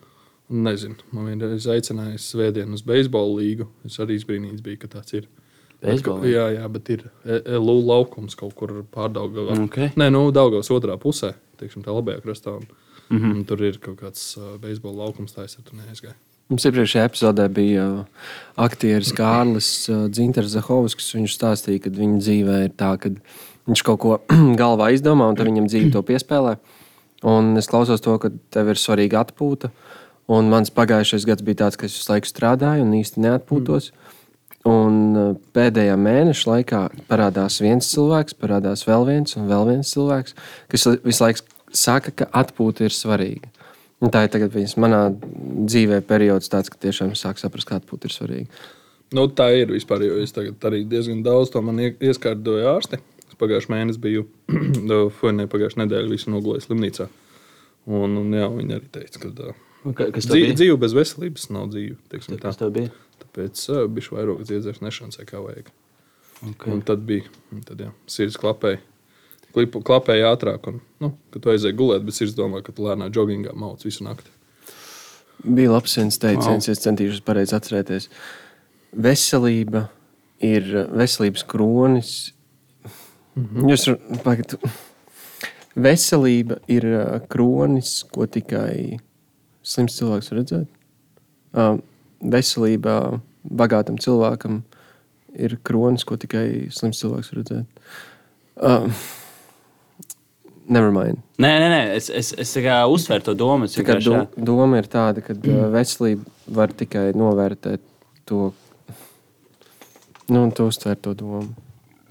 [0.52, 3.68] Nezinu, man vienreiz aicināja svētdienu uz beisbolu līgu.
[3.86, 5.30] Es arī izbrīnījis, biju, ka tāds ir.
[5.82, 9.56] Beisbola Bet, jā, jā, bet ir E- LU laukums kaut kur pārdaugavā.
[9.68, 9.94] Okay.
[9.98, 12.58] Nē, nu, Daugavas otrā pusē, teiksim, tā labajā krastā.
[12.58, 12.66] Un,
[13.08, 13.16] mm.
[13.16, 13.32] -hmm.
[13.38, 16.18] un tur ir kaut kāds uh, beisbola laukums, tā es tur neaizgāju.
[16.52, 18.24] Mums iepriekšējā epizodē bija uh,
[18.60, 21.14] aktieris Kārlis uh, Dzinters Zahovskis.
[21.16, 23.08] Viņš stāstīja, ka viņa dzīvē ir tā, ka
[23.70, 24.18] viņš kaut ko
[24.60, 26.58] galvā izdomā, un viņam dzīve to piespēlē.
[27.24, 29.70] Un es klausos to, ka tev ir svarīga atpūta.
[30.28, 33.88] Un mans pagājušais gads bija tāds, ka es visu laiku strādāju un īsti neatpūtos.
[34.68, 40.36] Un uh, pēdējā mēneša laikā parādās viens cilvēks, parādās vēl viens un vēl viens cilvēks,
[40.68, 43.48] kas visu laiku saka, ka atpūta ir svarīga.
[44.02, 47.78] Un tā ir tagad viens manā dzīvē periods, tāds, ka tiešām es sāku saprast, ka
[47.78, 48.62] atpūta ir svarīga.
[49.14, 52.98] Nu, tā ir vispār, jo es tagad arī diezgan daudz to man ie- ieskārdoju ārsti.
[53.28, 54.24] Es pagājušajā mēnesī biju,
[55.20, 57.06] Fuenē pagājušajā nedēļā visu nogulēju slimnīcā.
[57.92, 60.54] Un, un jā, viņi arī teica, ka Ka, kas dzīve, bija?
[60.60, 61.96] dzīve bez veselības nav dzīve.
[62.12, 62.44] teiksim tā.
[62.44, 62.92] Kas tev bija?
[63.24, 65.72] Tāpēc uh, bija vairāk dziedzēšanas nešanas, kā vajag.
[66.52, 66.70] Okay.
[66.74, 68.78] Un tad bija, un tad, jā, sirds klapēja.
[69.52, 73.52] Klipu, klapēja ātrāk, un, nu, tu aizēji gulēt, bet sirds domā, ka tu lēnā joggingā
[73.58, 74.30] mauc visu nakti.
[75.42, 78.08] Bija labs viens teiciens, es centīšos pareizi atcerēties.
[78.92, 79.88] Veselība
[80.42, 82.32] ir veselības kronis.
[83.34, 83.70] Mm -hmm.
[83.70, 84.60] Jūs pagaidat.
[85.74, 86.84] Veselība ir
[87.28, 88.98] kronis, ko tikai
[89.62, 90.68] slims cilvēks var redzēt.
[91.54, 91.80] Ā,
[92.22, 94.62] Veselība bagātam cilvēkam
[95.34, 97.66] ir kronis, ko tikai slims cilvēks var redzēt.
[98.56, 98.90] Ā,
[100.70, 101.18] Nevermind.
[101.42, 103.66] Nē, nē, nē es, es, es uzsveru to domu.
[103.66, 105.72] Tā kā do, doma ir tāda, ka mm.
[105.74, 107.82] veselība var tikai novērtēt
[108.28, 108.52] to,
[110.30, 111.48] nu, un tu uztver to domu.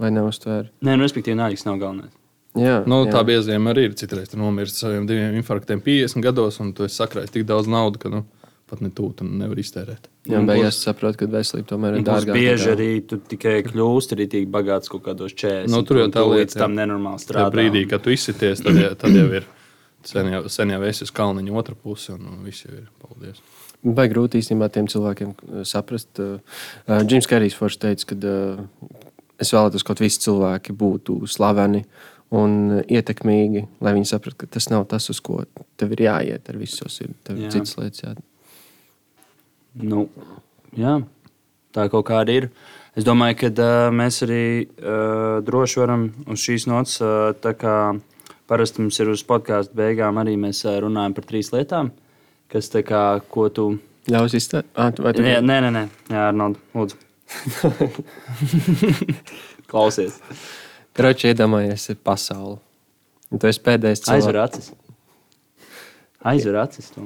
[0.02, 0.72] Vai neuztver?
[0.82, 2.18] Nē, nu, respektīvi, nāļas nav galvenais.
[2.58, 3.14] Jā, Nu, jā.
[3.14, 3.93] tā bieziem arī ir.
[3.95, 8.02] Citreiz tu nomirsti saviem diviem infarktiem 50 gados, un tu esi sakrājis tik daudz naudas,
[8.02, 8.26] ka nu,
[8.72, 10.07] pat ne tūlīt nevar iztērēt.
[10.30, 12.36] Jā, un beigās saprot, ka veselība tomēr ir dārgāka.
[12.38, 15.69] Bieži arī tu tikai kļūsti arī tik bagāts kaut kādos čēs.
[15.72, 17.49] Nu, tur jau tā lieta, līdz tam nenormāli strādā.
[17.55, 19.47] brīdī, kad tu izsities, tad, jau- tad jau ir
[20.07, 22.88] sen jau, sen jau esi uz kalniņa otra puse, un, un viss jau ir.
[23.03, 23.41] Paldies.
[23.82, 26.22] Vai grūti īstenībā tiem cilvēkiem uh, saprast?
[26.22, 28.63] Uh, Džims Kerijs forši teica, ka uh,
[29.41, 31.84] es vēlētos, ka visi cilvēki būtu slaveni
[32.38, 35.41] un uh, ietekmīgi, lai viņi saprastu, ka tas nav tas, uz ko
[35.82, 37.17] tev ir jāiet ar visu savu sirdi.
[37.26, 37.55] Tev ir Jā.
[37.57, 38.28] citas lietas jādara.
[39.80, 40.09] Nu,
[40.76, 40.97] jā,
[41.72, 42.47] tā kaut kā arī ir.
[42.97, 47.76] Es domāju, ka uh, mēs arī uh, droši varam uz šīs nots, uh, tā kā
[48.51, 51.93] parasti mums ir uz podkāstu beigām, arī mēs uh, runājam par trīs lietām,
[52.51, 53.69] kas tā kā, ko tu.
[54.11, 55.84] Ļaus izteikt, ah, tu- vai tu Nē, nē, nē, nē.
[56.11, 56.95] Jā, Arnold, lūdzu.
[59.72, 60.19] Klausies,
[60.91, 62.59] Kroči iedomājies pasauli.
[63.32, 64.43] Un tu esi pēdējais aizver cilvēks.
[64.43, 64.67] acis.
[66.28, 66.91] Aizver acis.
[66.91, 66.99] Tu.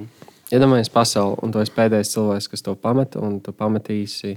[0.53, 4.35] Iedomājies pasauli, un tu esi pēdējais cilvēks, kas to pameta, un tu pametīsi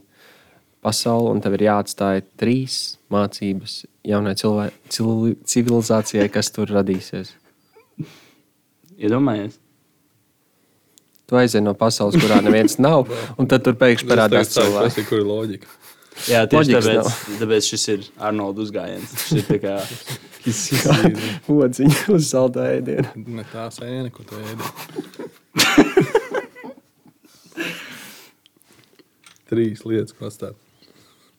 [0.84, 2.78] pasauli, un tev ir jāatstāj trīs
[3.12, 7.34] mācības jaunai cilvē- civili- civilizācijai, kas tur radīsies.
[8.98, 9.58] Iedomājies.
[11.28, 13.04] Tu aizej no pasaules, kurā neviens nav,
[13.38, 14.94] un tad tur pēkšņi parādās cilvēks.
[14.94, 15.66] Tas ir kur loģika.
[16.26, 17.36] Jā, tieši Loģikas tāpēc, nav.
[17.42, 19.12] tāpēc šis ir Arnolds uzgājiens.
[19.28, 19.74] Šis ir tā kā
[21.46, 23.12] Podziņa uz zelta ēdienu.
[23.36, 25.28] Ne tā sēne, ko tu ēdi.
[29.48, 30.56] Trīs lietas, ko atstāt.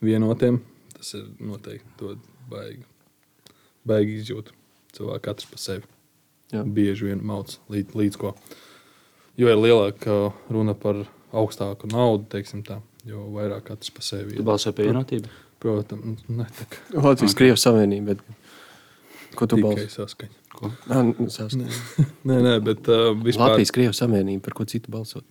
[0.01, 0.61] Viena no tiem,
[0.95, 2.85] tas ir noteikti dod baigi.
[3.87, 4.51] Baigi izjūt
[4.95, 5.85] cilvēku katrs pa sevi.
[6.53, 6.63] Jā.
[6.65, 8.33] Bieži vien mauc līdz, līdz ko.
[9.39, 10.15] Jo ir lielāka
[10.49, 14.39] runa par augstāku naudu, teiksim tā, jo vairāk katrs pa sevi.
[14.39, 15.29] Tu balso par vienotību.
[15.59, 18.15] Protams, ne tā kā Latvijas Krievijas Savienība.
[18.15, 19.33] Bet...
[19.37, 19.91] Ko tu tikai balsi?
[19.93, 20.35] saskaņa.
[20.89, 23.53] Ah, nu, sas- Nē, nē, bet uh, vispār.
[23.53, 25.27] Latvijas Krievijas Savienība, par ko citu balsot?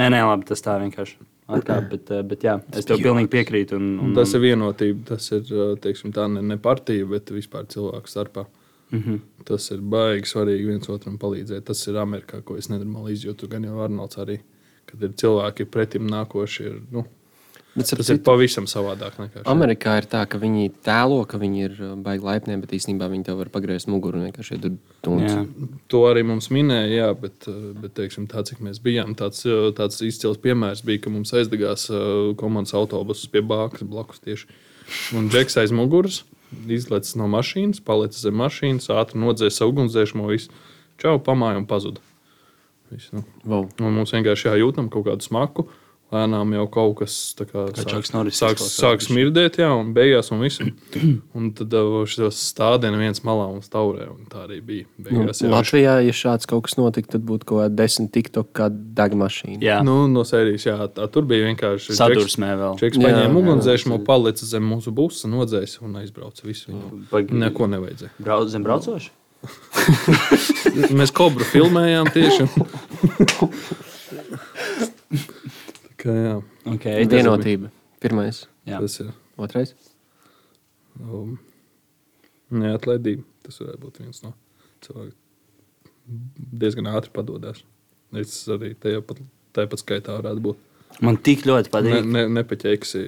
[0.00, 3.78] Nē, nē, labi, tas tā vienkārši atkāp, bet, eh, bet jā, es tev pilnīgi piekrītu.
[3.80, 5.04] Un, un, tas ir vienotība.
[5.14, 8.46] Tas ir uh, teiksim, tā, ne, ne partija, bet vispār cilvēku starpā.
[8.90, 9.44] Mm -hmm.
[9.44, 11.64] Tas ir baigi svarīgi viens otram palīdzēt.
[11.64, 13.48] Tas ir Amerikā, ko es nenormāli izjūtu.
[13.48, 14.38] Gan jau Arnolds arī,
[14.86, 16.66] kad ir cilvēki pretim nākošie.
[16.66, 17.04] Ir, nu,
[17.76, 19.18] Bet, tas ir citu, pavisam savādāk.
[19.46, 23.38] Amerikā ir tā, ka viņi tēlo, ka viņi ir baigi laipni, bet īstenībā viņi tev
[23.38, 24.58] var pagriezt muguru un vienkārši
[25.04, 25.28] tunci.
[25.28, 25.44] Jā.
[25.92, 27.46] To arī mums minēja, jā, bet,
[27.82, 29.44] bet teiksim, tā, cik mēs bijām, tāds,
[29.78, 31.86] tāds izcils piemērs bija, ka mums aizdegās
[32.40, 34.50] komandas autobuss pie bākas blakus tieši.
[35.14, 36.24] Un džeks aiz muguras
[36.68, 40.52] izlaicis no mašīnas, palicis zem mašīnas, ātri nodzēsa ugunsdzēsmu, visu
[41.00, 42.02] čau, pamāja un pazuda.
[42.88, 43.22] Viss, nu.
[43.44, 43.68] Wow.
[43.84, 45.66] Un mums vienkārši jājūtam kaut kādu smaku.
[46.08, 49.08] Lēnām jau kaut kas tā kā Kā sāk, Čaks Norris sāk, izklausās sāk bišķi.
[49.10, 50.62] smirdēt, jā, un beigās un viss.
[51.36, 51.74] Un tad
[52.08, 54.86] šis stādījums viens malā un staurē, un tā arī bija.
[54.96, 58.08] Nu, Beigās, jā, viņš- Latvijā, ja šāds kaut kas notiktu, tad būtu kaut kāda desmit
[58.16, 59.60] tiktok, kā deg mašīna.
[59.60, 59.82] jā.
[59.84, 62.78] Nu, no sērijas, jā, tā tur bija vienkārši sadursmē vēl.
[62.80, 66.40] Čeks Jā, paņēma jā, ugunsdzēsmu, palica zem mūsu busa, nodzēsa un aizbrauca.
[66.48, 67.04] Visu viņu.
[67.12, 68.10] Pag- Neko nevajadzēja.
[68.18, 69.10] Brauc, zem braucoši?
[70.96, 72.48] Mēs kobru filmējām tieši.
[76.08, 76.34] Tā kā, jā,
[76.74, 77.70] Okay, tas- Vienotība.
[78.00, 78.78] Pirmais, Jā.
[78.80, 79.74] tas ir otrais.
[81.00, 81.38] um,
[82.50, 83.24] neatlaidība.
[83.44, 84.32] Tas varētu būt viens no
[84.84, 85.18] cilvēkiem.
[86.58, 87.62] Diezgan ātri padodas.
[88.16, 89.18] Es arī tajā pat,
[89.56, 90.56] tajā pat skaitā varētu būt.
[91.04, 92.06] Man tik ļoti Ne, patīk.
[92.08, 93.02] ne, nepaķeiksi,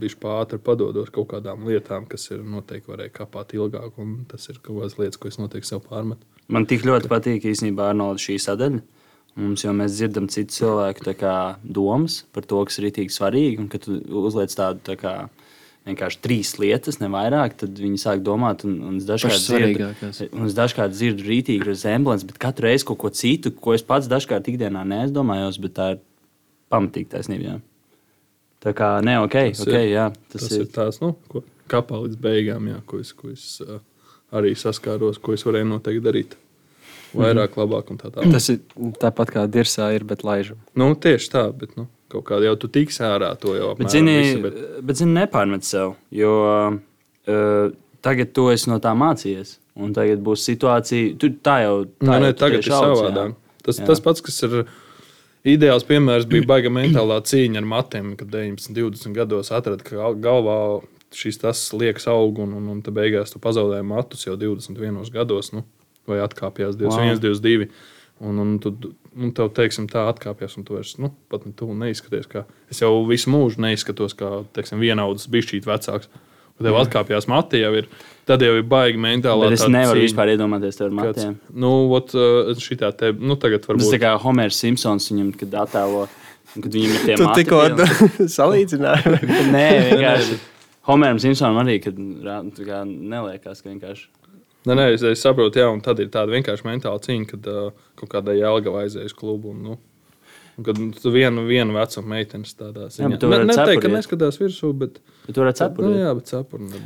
[0.00, 3.92] bija pāri padodos kaut kādām lietām, kas ir noteikti varēja kāpāt ilgāk.
[3.98, 6.24] un Tas ir kaut kādas lietas, ko es noteikti sev pārmetu.
[6.48, 8.82] Man tik ļoti patīk īstenībā Arnolda šī sadaļa.
[9.38, 11.32] Mums jau mēs dzirdam citu cilvēku tā kā,
[11.62, 13.58] domas par to, kas ir rītīgi svarīgi.
[13.62, 15.12] Un, kad tu uzliec tādu tā kā,
[15.86, 18.64] vienkārši trīs lietas, ne vairāk, tad viņi sāk domāt.
[18.66, 19.86] Un, un es dažkārt dzirdu,
[20.34, 24.10] un es dažkārt dzirdu rītīgi resemblants, bet katru reizi kaut ko citu, ko es pats
[24.10, 26.02] dažkārt ikdienā neaizdomājos, bet tā ir
[26.74, 27.52] pamatīgi taisnība.
[27.52, 27.60] Jā.
[28.66, 32.02] Tā kā ne, ok, Tas ok, ir- jā, Tas, tas ir tās, nu, ko kāpā
[32.08, 33.78] līdz beigām, jā, ko es, ko es uh,
[34.34, 36.34] arī saskāros, ko es varēju noteikti darīt.
[37.16, 38.32] Vairāk, labāk un tā tālāk.
[38.34, 38.58] Tas ir
[39.00, 40.58] tāpat kā dirzā ir, bet laižam.
[40.76, 44.16] Nu, tieši tā, bet nu, kaut kādā jau tu tiksi ārā to jau Bet, zini,
[44.20, 46.34] visi, bet bet zini, nepārmet sev, jo
[47.28, 47.70] uh,
[48.04, 49.56] tagad tu esi no tā mācījies.
[49.78, 53.28] Un tagad būs situācija, tu tā jau tā Nē, jau nē, tagad ir audz, savādāk.
[53.30, 53.62] jā.
[53.68, 53.86] Tas, Jā.
[53.86, 54.54] tas pats, kas ir
[55.46, 60.16] ideāls piemērs, bija baigta mentālā cīņa ar matiem, kad 19, 20 gados atrada, ka gal-
[60.24, 60.56] galvā
[61.14, 65.52] šīs tas liekas aug, un, un, un beigās tu pazaudēji matus jau 21 gados.
[65.54, 65.62] Nu,
[66.10, 67.22] vai atkāpjas 21, Wow.
[67.28, 67.68] 22.
[68.18, 68.72] Un, un tu,
[69.14, 72.26] un tev, teiksim, tā atkāpjas, un tu vairs nu, pat ne tu neizskaties.
[72.26, 72.42] Kā,
[72.72, 76.10] es jau visu mūžu neizskatos kā teiksim, vienaudzis, bišķīt vecāks.
[76.58, 77.86] Un tev atkāpjas mati jau ir.
[78.26, 79.46] Tad jau ir baigi mentāli.
[79.46, 81.36] Bet es nevaru vispār iedomāties tevi ar matiem.
[81.54, 84.00] Nu, ot, uh, šitā te, nu, tagad Tas tā varbūt.
[84.02, 86.08] kā Homers Simpsons viņam, kad attēlo,
[86.58, 88.28] kad viņam ir tie Tu mati tikko pilni.
[88.38, 89.14] salīdzināji.
[89.54, 90.40] Nē, vienkārši.
[90.90, 91.94] Homeram Simpsonam arī, kad
[92.58, 94.08] kā neliekas, ka vienkārši.
[94.66, 97.70] Nē, nē, es, es saprotu, jā, un tad ir tāda vienkārši mentāla cīņa, kad uh,
[97.96, 99.52] kaut kādā jēlgavā aizies klubu.
[99.54, 99.76] Un, nu,
[100.58, 103.20] un kad tu vienu, vienu vecumu meitenes tādā Jā, ziņā.
[103.30, 104.98] vari Ne, neteikt, ka neskatās virsū, bet.
[105.28, 105.96] Bet tu varētu Nu, saprast.
[106.00, 106.26] jā, bet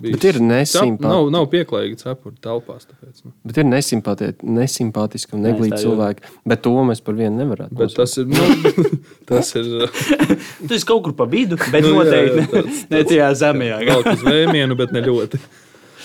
[0.02, 0.14] bijis.
[0.18, 2.86] Bet ir nesimpāti- Nav, nav pieklājīgi cepuri telpās.
[2.90, 3.32] Tāpēc, nu.
[3.46, 6.30] Bet ir nesimpāti- nesimpātiski un neglīti cilvēki.
[6.44, 7.68] Bet to mēs par vienu nevaram.
[7.72, 8.26] Bet tas ir.
[8.26, 8.46] Nu,
[9.30, 9.88] tas ir
[10.68, 13.78] Tu esi kaut kur pa vidu, bet Nu, jā, noteikti tāds- ne, ne tajā zemajā.
[13.88, 15.40] vēl uz vēmienu, bet ne ļoti.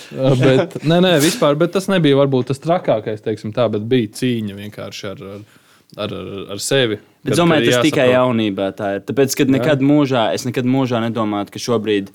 [0.08, 4.08] Uh, bet, nē, nē, vispār, bet tas nebija varbūt tas trakākais, teiksim tā, bet bija
[4.20, 5.42] cīņa vienkārši ar, ar,
[6.06, 6.96] ar, ar, ar sevi.
[7.24, 9.02] Bet Kad- domāju, tas tikai jāsaprot- jaunībā tā ir.
[9.10, 12.08] Tāpēc, kad nekad mūžā, es nekad mūžā nedomāju, ka šobrīd,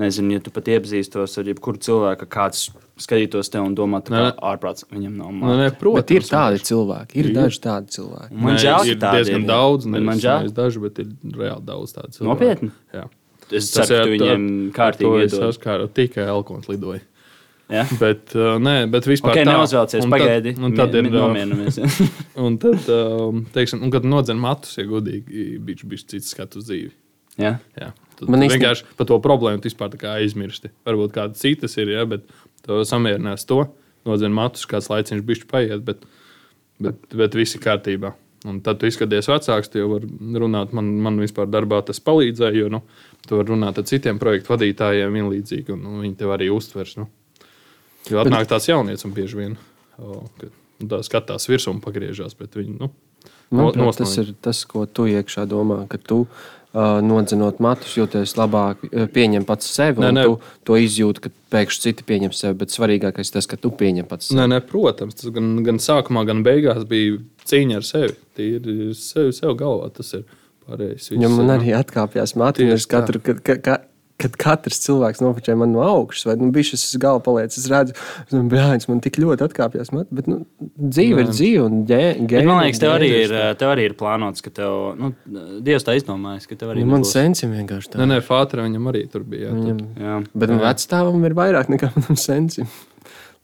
[0.00, 2.70] nezinu, ja tu pat iepazīstos ar jebkuru cilvēku, kāds
[3.00, 5.60] skatītos te un domātu, Nē, ka ārprāts viņam nav mākslinieks.
[5.60, 7.34] nē, protams, Bet ir tādi cilvēki, ir Ir.
[7.36, 8.30] daži tādi cilvēki.
[8.32, 9.48] Man Nē, žēl, ir ka tādi diezgan ir.
[9.50, 10.50] daudz, nevis žēl.
[10.56, 12.28] daži, bet ir reāli daudz tādu cilvēku.
[12.30, 12.70] Nopietni?
[12.94, 13.04] Jā.
[13.52, 15.56] Es ceru, ka viņiem kārtīgi iedod.
[15.58, 15.94] iedod.
[15.94, 17.00] Tikai Elkons lidoja.
[17.70, 17.84] Ja?
[18.00, 19.52] Bet, uh, nē, bet vispār Ok, tā.
[19.52, 20.54] neuzvelcies, Un tad- pagaidi.
[20.58, 21.78] Un tad ir uh, nomierinamies.
[22.46, 26.66] Un tad, um, teiksim, un kad nodzen matus, ja godīgi, bija bijis cits skats uz
[26.70, 26.90] dzīvi.
[27.38, 27.58] ja?
[27.78, 27.92] Jā.
[28.18, 30.68] Tad Man īsti- vienkārši par to problēmu vispār tā kā aizmirsti.
[30.84, 32.26] Varbūt kāda citas ir, ja, bet
[32.66, 33.62] tu samierinās to.
[34.08, 36.02] Nodzen matus, kāds laiciņš bišķi paiet, bet,
[36.80, 38.14] bet, bet viss ir kārtībā.
[38.48, 40.08] Un tad tu izskaties vecāks, tu jau vari
[40.40, 40.70] runāt.
[40.72, 42.80] Man, man vispār darbā tas palīdzēja, jo nu,
[43.28, 46.94] tu vari runāt ar citiem projektu vadītājiem vienlīdzīgi, un nu, viņi tev arī uztvers.
[46.96, 47.06] Nu.
[48.08, 49.58] Jo atnāk tāds jaunietis un bieži vien
[50.00, 50.48] o, ka,
[50.80, 52.78] nu, tā skatās virsū un pagriežās pret viņu.
[52.80, 52.92] Nu,
[53.50, 58.36] Manuprāt, no- tas ir tas, ko tu iekšā domā, ka tu uh, nodzenot matus, jūties
[58.38, 58.84] labāk,
[59.14, 60.04] pieņem pats sevi.
[60.04, 60.24] Nē, nē.
[60.28, 60.38] Tu
[60.70, 62.58] to izjūti, ka pēkšņi citi pieņem sevi.
[62.62, 64.38] Bet svarīgākais ir tas, ka tu pieņem pats sevi.
[64.38, 67.18] Nē, nē, protams, tas gan, gan sākumā, gan beigās bija
[67.50, 68.14] cīņa ar sevi.
[68.38, 70.24] Tīri sevi, sev galvā tas ir
[70.66, 71.10] pārējais.
[71.18, 72.36] Jo man arī atkāpjas
[72.70, 73.89] es katru, kad, kad,
[74.20, 77.94] kad, katrs cilvēks nofočē man no augšas, vai nu, bija šis galva paliec, es redzu,
[78.28, 78.36] ka
[78.90, 80.12] man tik ļoti atkāpjas matu.
[80.20, 81.34] Bet nu, dzīve ir Nē.
[81.34, 82.46] dzīve, un Bet gēni.
[82.50, 85.12] man liekas, tev arī ir, tev arī ir plānots, ka tev, nu,
[85.64, 87.12] Dievs tā izdomājis, ka tev arī Man nebūs.
[87.16, 88.00] sensim vienkārši tā.
[88.02, 89.48] Nē, nē, Fātra viņam arī tur bija.
[89.50, 90.18] Jā, Viņam, Jā.
[90.34, 92.68] bet man vecstāvam ir vairāk nekā manam sensim.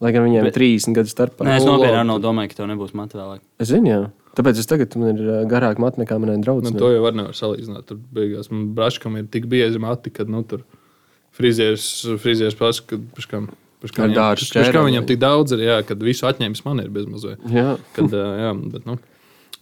[0.01, 1.47] Lai gan viņiem ir Bet- 30 gadu starpā.
[1.49, 3.41] Nē, es Nu, nopietni domāju, ka tev nebūs matu vēlāk.
[3.59, 4.01] Es zinu, jā.
[4.37, 6.77] Tāpēc es tagad man ir ā, garāk matu nekā manai Nu, draudzene.
[6.79, 7.87] to jau var nevar salīdzināt.
[7.89, 10.65] Tur beigās man braškam ir tik biezi mati, ka nu, tur
[11.37, 11.87] frizieris,
[12.21, 13.49] frizieris prasa, ka paškam.
[13.87, 17.43] Ar viņam, šķēri, viņam tik daudz ir, jā, kad visu atņēmis man ir bezmazliet.
[17.53, 17.77] Jā.
[17.95, 18.97] Kad, jā, bet, nu,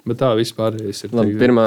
[0.07, 0.87] bet tā vispār ir.
[1.13, 1.67] Labi, tik pirmā-.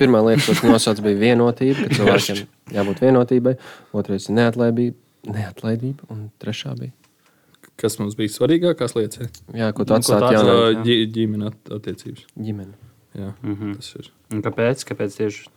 [0.00, 1.90] Pirmā lieta, ko nosauc, bija vienotība.
[1.98, 2.44] Cilvēkiem
[2.78, 3.54] jābūt vienotībai.
[3.98, 4.96] Otrais ir neatlaidība,
[5.34, 6.08] neatlaidība.
[6.14, 6.94] Un trešā bija.
[7.82, 9.32] Kas mums bija svarīgākās lietas?
[9.58, 10.76] Jā, ko tu atstāji tu jaunai atstāji?
[10.78, 12.26] Ā, ģi- Ģimene at- attiecības.
[12.38, 12.78] ģimenei.
[13.18, 13.48] Jā, Mhm.
[13.50, 13.74] mm -hmm.
[13.76, 14.10] tas ir.
[14.32, 14.84] Un kāpēc?
[14.88, 15.48] Kāpēc tieši?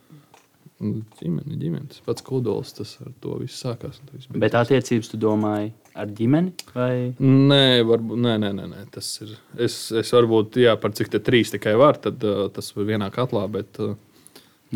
[0.78, 4.00] Nu, Ģimene, ģimene, tas pats kodols, tas ar to viss sākās.
[4.12, 6.52] viss Bet attiecības tu domāji ar ģimeni?
[6.74, 7.14] Vai?
[7.18, 9.28] Nē, varbūt, nē, nē, nē, nē, tas ir.
[9.58, 13.10] Es, es varbūt, jā, par cik te trīs tikai var, tad uh, tas var vienā
[13.10, 13.78] katlā, bet.
[13.80, 13.94] Uh,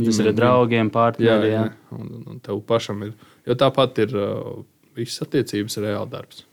[0.04, 1.64] Tas ir ar draugiem, Jā, partneriem.
[1.66, 1.72] jā.
[1.92, 3.12] Un, un tev pašam ir.
[3.44, 4.62] Jo tāpat ir uh,
[4.96, 6.44] visas attiecības, ir reāli darbs.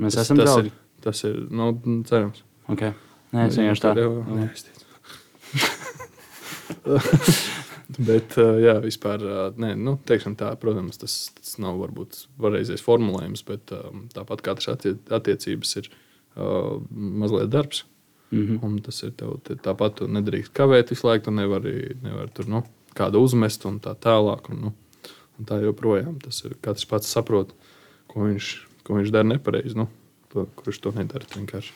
[0.00, 0.70] Mēs tas, esam tas draugi.
[0.70, 0.80] ir.
[1.04, 1.68] Tas ir, nu,
[2.08, 2.44] cerams.
[2.72, 2.94] Okay.
[3.34, 3.90] Nē, es vienkārši tā.
[3.98, 4.76] Jā, neaiztic.
[8.08, 8.34] Bet,
[8.64, 9.22] jā, vispār,
[9.60, 13.74] nē, nu, tā, protams, tas, tas nav varbūt pareizais formulējums, bet
[14.14, 17.84] tāpat katrs attie attiecības ir uh, mazliet darbs.
[18.32, 18.64] Mm -hmm.
[18.66, 22.48] Un tas ir tev, te, tāpat, tu nedrīkst kavēt visu laiku, tu nevari, nevari tur
[22.48, 22.64] nu,
[22.96, 24.50] kādu uzmest un tā tālāk.
[24.50, 24.72] Un, nu,
[25.38, 26.18] un tā joprojām.
[26.22, 27.54] Tas ir katrs pats saprot,
[28.10, 28.50] ko viņš,
[28.86, 29.76] ko viņš dara nepareizi.
[29.78, 29.88] Nu,
[30.32, 31.72] to, kurš to nedara vienkārši.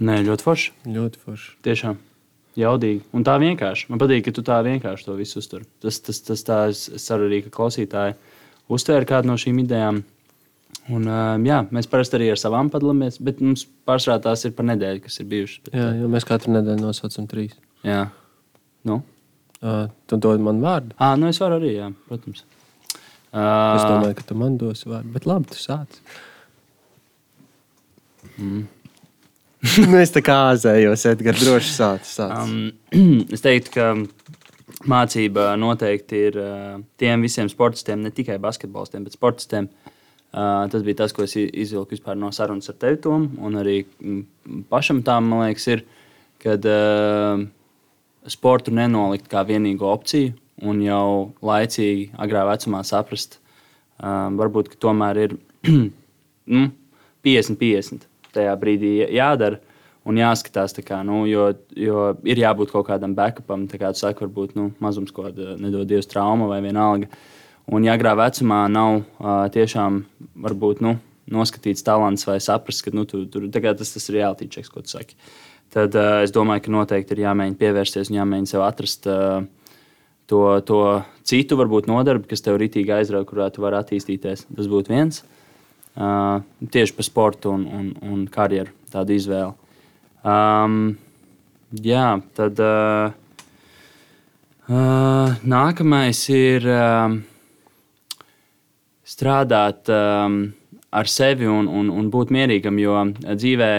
[0.00, 0.70] Nē, ļoti forši.
[0.94, 1.50] Ļoti forši.
[1.66, 1.98] Tiešām.
[2.58, 3.02] Jaudīgi.
[3.14, 3.90] Un tā vienkārši.
[3.92, 5.66] Man patīk, ka tu tā vienkārši to visu uztver.
[5.84, 8.16] Tas, tas, tas tā, es, es ceru arī, ka klausītāji
[8.72, 10.00] uztvēra kādu no šīm idejām.
[10.90, 14.66] Un, um, jā, mēs parasti arī ar savām padalāmies, bet mums pārsvarā tās ir par
[14.70, 15.60] nedēļu, kas ir bijušas.
[15.66, 17.54] Bet, Jā, jo mēs katru nedēļu nosaucam trīs.
[17.86, 18.06] jā.
[18.88, 19.02] Nu?
[19.60, 20.94] Uh, tu dod man vārdu.
[20.96, 22.46] À, nu es varu arī, jā, protams.
[23.30, 25.12] Uh, Es domāju, ka tu man dosi vārdu.
[25.14, 26.00] Bet labi, tu sāc.
[28.36, 28.64] Mm.
[29.90, 32.08] nu, es tā kā āzējos, Edgars, droši sāc.
[32.08, 32.34] sāc.
[32.34, 32.72] Um,
[33.34, 39.70] es teiktu, ka mācība noteikti ir uh, tiem visiem sportistiem, ne tikai basketbolistiem, bet sportistiem,
[40.30, 43.24] Uh, tas bija tas, ko es izvilku vispār no sarunas ar tevi, Tom.
[43.42, 43.80] Un arī
[44.70, 45.82] pašam tā, man liekas, ir,
[46.38, 47.42] kad uh,
[48.30, 53.38] sportu nenolikt kā vienīgo opciju un jau laicīgi, agrā vecumā saprast,
[54.00, 55.34] uh, varbūt tomēr ir
[56.54, 56.68] nu,
[57.26, 59.60] 50-50 tajā brīdī jādara.
[60.08, 63.66] Un jāskatās, tā kā, nu, jo, jo ir jābūt kaut kādam backupam.
[63.68, 67.10] Tā kā tu saki, varbūt nu, mazums kaut kāda nedod dievs trauma vai vienalga.
[67.70, 70.00] Un, ja agrā vecumā nav uh, tiešām
[70.40, 70.96] varbūt, nu,
[71.30, 74.90] noskatīts talants vai saprast, ka nu, tu, tur, tas, tas ir reality checks, ko tu
[74.96, 75.18] saki,
[75.70, 79.44] tad uh, es domāju, ka noteikti ir jāmēģina pievērsties un jāmēģina sev atrast uh,
[80.30, 80.80] to, to
[81.26, 84.46] citu, varbūt nodarbi, kas tev ritīgi aizrauga, kurā tu vari attīstīties.
[84.46, 85.22] Tas būtu viens.
[86.00, 89.52] Uh, tieši par sportu un, un, un karjeru tādu izvēli.
[90.22, 90.76] Um,
[91.82, 92.04] jā,
[92.38, 93.10] tad uh,
[94.70, 97.18] uh, nākamais ir um,
[99.02, 100.42] strādāt um,
[100.94, 103.70] ar sevi un, un, un būt mierīgam, jo dzīvē,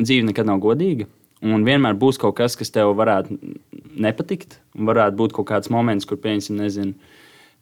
[0.00, 1.06] dzīve nekad nav godīga.
[1.42, 3.38] Un vienmēr būs kaut kas, kas tev varētu
[3.96, 4.58] nepatikt.
[4.78, 7.12] Varētu būt kaut kāds moments, kur, piemēram, nezinu,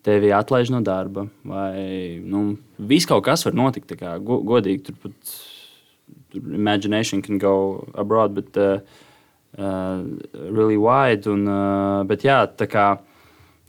[0.06, 1.26] tevi atlaiž no darba.
[1.46, 3.92] Vai nu, viss kaut kas var notikt.
[4.00, 5.36] Kā, go, godīgi, tur pat
[6.30, 8.78] tur imagination can go abroad, but uh,
[9.58, 10.02] uh,
[10.32, 11.26] really wide.
[11.30, 12.86] Un, uh, bet jā, tā kā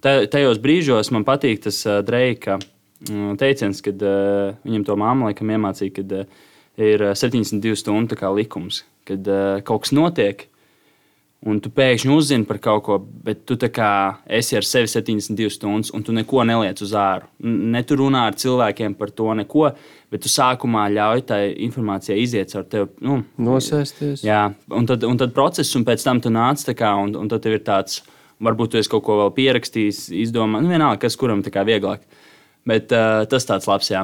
[0.03, 5.29] ta- tajos brīžos man patīk tas uh, Dreika mm, teiciens, kad uh, viņam to māmu
[5.29, 6.39] laikam iemācīja, kad uh,
[6.77, 10.47] ir uh, 72 stundu likums, kad uh, kaut kas notiek.
[11.41, 13.91] Un tu pēkšņi uzzini par kaut ko, bet tu kā
[14.29, 17.25] esi ar sevi 72 stundas, un tu neko neliec uz āru.
[17.41, 19.71] Ne tu runā ar cilvēkiem par to, neko,
[20.13, 22.91] bet tu sākumā ļauj tai informācijai iziet caur tevi.
[23.01, 24.21] Nu, Nosēsties.
[24.27, 27.31] Jā, un tad, un tad process, un pēc tam tu nāc, tā kā, un, un
[27.31, 28.03] tad tev ir tāds,
[28.37, 32.05] varbūt tu esi kaut ko vēl pierakstījis, izdomājis, nu, vienalga, kas kuram tā kā vieglāk.
[32.69, 34.03] Bet uh, tas tāds labs, jā.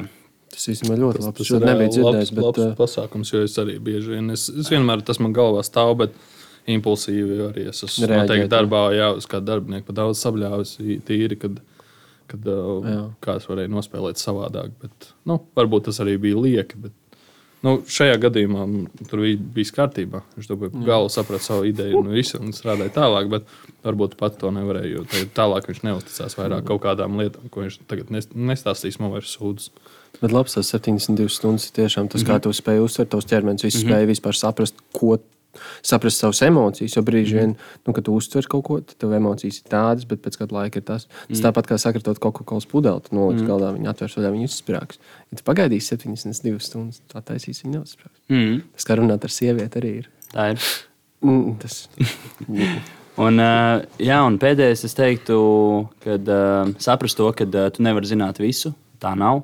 [0.50, 1.36] Tas īstenībā ļoti labi.
[1.38, 4.48] Tas Tas ir nebija labs, dzirdējis, bet labs pasākums, jo es arī bieži vien, es,
[4.50, 6.18] es vienmēr tas man galvā stāv, bet
[6.74, 10.76] impulsīvi arī es esmu Reaģēt, noteikti darbā, jā, uz kādu darbinieku pat daudz sabļāvis
[11.08, 11.58] tīri, kad,
[12.28, 16.92] kad uh, kāds varēja nospēlēt savādāk, bet, nu, varbūt tas arī bija lieki, bet,
[17.66, 20.20] nu, šajā gadījumā mm, tur bija, bija kārtībā.
[20.36, 23.48] Viņš to galvu saprata savu ideju un visu, un strādāja tālāk, bet
[23.86, 27.80] varbūt pat to nevarēja, jo tā- tālāk viņš neuzticās vairāk kaut kādām lietām, ko viņš
[27.90, 29.72] tagad nes- nestāstīs man vairs sūdzes.
[30.20, 32.28] Bet labs, tas 72 stundas ir tiešām tas, Mhm.
[32.30, 35.18] kā tu spēj uztvert tos ķermenis, visu spēj vispār saprast, ko.
[35.82, 37.38] Saprast savas emocijas, jo brīžī Mhm.
[37.38, 40.52] vien, nu, kad tu uztver kaut ko, tad tev emocijas ir tādas, bet pēc kāda
[40.52, 41.06] laika ir tas.
[41.28, 41.46] Tas Mhm.
[41.48, 44.98] tāpat kā sakratot kādu pudeli, tu noliec galdā, viņa atvērs vaļā, viņa izsprāgs.
[45.32, 48.20] Ja tu pagaidīsi 72 stundas, tā taisīs viņa neuzsprāgs.
[48.30, 50.06] Mm, Tas, kā runāt ar sievieti, arī ir.
[50.32, 50.58] tā ir.
[51.24, 51.88] Mm, tas
[53.18, 58.06] Un, uh, jā, un pēdējais, es teiktu, kad uh, saprast to, ka uh, tu nevari
[58.06, 59.42] zināt visu, tā nav.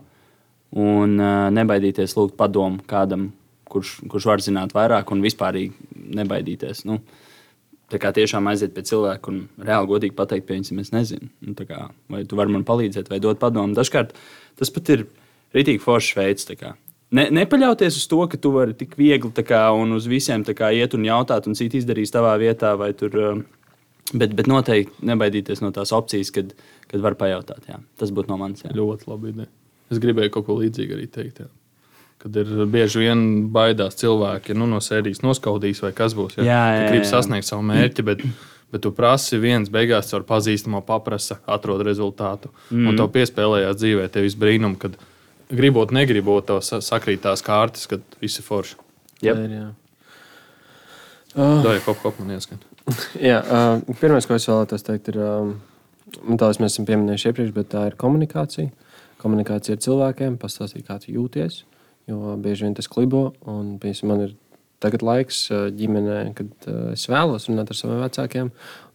[0.76, 3.32] Un uh, nebaidīties lūgt padomu kādam,
[3.74, 5.58] kurš, kurš var zināt vairāk, un vispār
[6.20, 6.84] nebaidīties.
[6.88, 7.00] Nu,
[7.92, 11.88] tā kā tiešām aiziet pie cilvēka un reāli godīgi pateikt, piemēram, es nezinu, nu, kā,
[12.10, 13.76] vai tu vari man palīdzēt, vai dot padomu.
[13.76, 14.16] Dažkārt
[14.60, 15.06] tas pat ir
[15.56, 16.48] rītīgi foršs veids.
[17.14, 20.96] Ne, nepaļauties uz to, ka tu vari tik viegli kā, un uz visiem kā, iet
[20.96, 23.20] un jautāt, un citi izdarīs tavā vietā, vai tur.
[23.20, 23.44] uh,
[24.12, 26.50] Bet, bet noteikti nebaidīties no tās opcijas, kad,
[26.90, 27.64] kad var pajautāt.
[27.70, 27.78] Jā.
[27.98, 28.60] Tas būtu no manis.
[28.66, 28.74] Jā.
[28.76, 29.32] Ļoti labi.
[29.32, 29.50] Ideja.
[29.92, 31.40] Es gribēju kaut ko līdzīgu arī teikt.
[31.40, 31.48] Jā.
[32.24, 33.22] Kad ir bieži vien
[33.52, 36.38] baidās cilvēki nu, no sērijas noskaudīs, vai kas būs.
[36.40, 37.10] Jā, jā, Tu gribi jā.
[37.10, 38.22] sasniegt savu mērķi, bet,
[38.72, 42.48] bet tu prasi viens, beigās ar pazīstamo paprasa, atrod rezultātu.
[42.70, 42.86] Mm.
[42.88, 44.96] Un tev piespēlējās dzīvē, tev viss brīnum, kad
[45.52, 48.80] gribot, negribot, sa- sakrīt tās kārtas, kad viss ir forši.
[49.28, 49.44] Ir.
[49.52, 49.68] Jā.
[51.36, 51.84] Tā ir
[52.22, 52.64] man ieskan.
[53.20, 55.54] Jā, uh, pirmais, ko es vēlētos teikt, ir, um,
[56.40, 58.72] tā jau mēs esam pieminējuši iepriekš, bet tā ir komunikācija.
[59.20, 61.62] Komunikācija ar cilvēkiem, pastāstīt, kā tu jūties.
[62.10, 64.34] Jo bieži vien tas klibo, un piemēram, man ir
[64.84, 68.50] tagad laiks uh, ģimenē, kad uh, es vēlos runāt ar saviem vecākiem.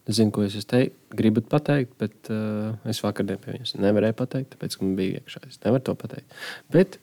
[0.10, 4.55] Es zinu, ko es teikt, gribu pateikt, bet uh, es vakardien pie viņiem nevarēju pateikt,
[4.55, 5.43] tāpēc, ka man bija iekšā.
[5.49, 6.38] Es nevaru to pateikt.
[6.74, 6.97] Bet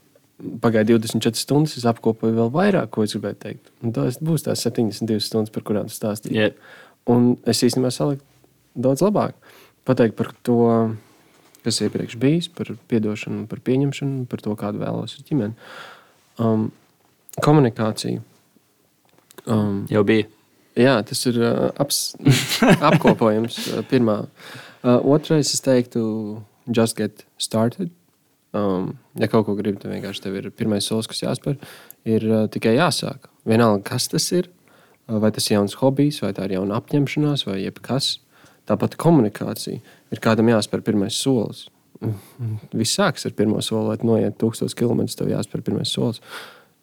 [0.62, 3.70] pagāja 24 stundas, es apkopoju vēl vairāk, ko es gribēju teikt.
[3.82, 6.36] Un tas būs tās 72 stundas, par kurām tu stāstīji.
[6.36, 6.60] Jep.
[7.10, 8.26] Un es īstenībā saliku
[8.74, 9.36] daudz labāk.
[9.86, 10.60] Pateikt par to,
[11.64, 15.70] kas iepriekš bijis, par atdošanu, par pieņemšanu, par to, kādu vēlos ar ģimeni.
[16.38, 16.70] Um,
[17.44, 18.20] komunikācija.
[19.46, 20.26] Um, Jau bija.
[20.76, 22.16] jā, tas ir uh, aps,
[22.90, 23.58] apkopojums.
[23.72, 24.26] uh, Pirmā.
[24.82, 27.90] Uh, otrais, es teiktu, just get started.
[28.56, 31.56] Um, ja kaut ko gribi, tad vienkārši tev ir pirmais solis, kas jāspēr,
[32.08, 33.30] ir uh, tikai jāsāk.
[33.48, 34.50] Vienalga, kas tas ir.
[35.06, 38.16] Uh, vai tas ir jauns hobijs, vai tā ir jauna apņemšanās, vai jebkas.
[38.66, 39.78] Tāpat komunikācija
[40.10, 41.66] ir kādam jāspēr pirmais solis.
[42.72, 43.92] Viss sākas ar pirmo soli.
[43.92, 46.20] Lai noiet tūkstotis km, tev jāspēr pirmais solis.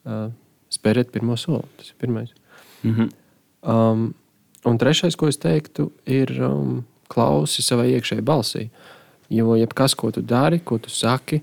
[0.04, 0.30] Uh,
[0.74, 1.68] spēriet pirmo soli.
[1.78, 2.34] Tas ir pirmais.
[2.84, 3.12] Mm -hmm.
[3.64, 4.14] Um,
[4.66, 8.68] un trešais, ko es teiktu, ir um, klausi savai iekšējai balsī.
[9.30, 11.42] Jo jebkas, ko tu dari, ko tu saki,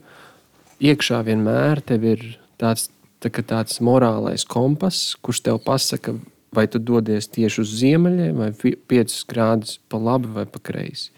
[0.81, 2.91] iekšā vienmēr ir tāds,
[3.21, 6.15] tā, tāds morālais kompass, kurš tev pasaka,
[6.53, 11.11] vai tu dodies tieši uz ziemeļiem, vai 5 grādus pa labi vai pa kreisi.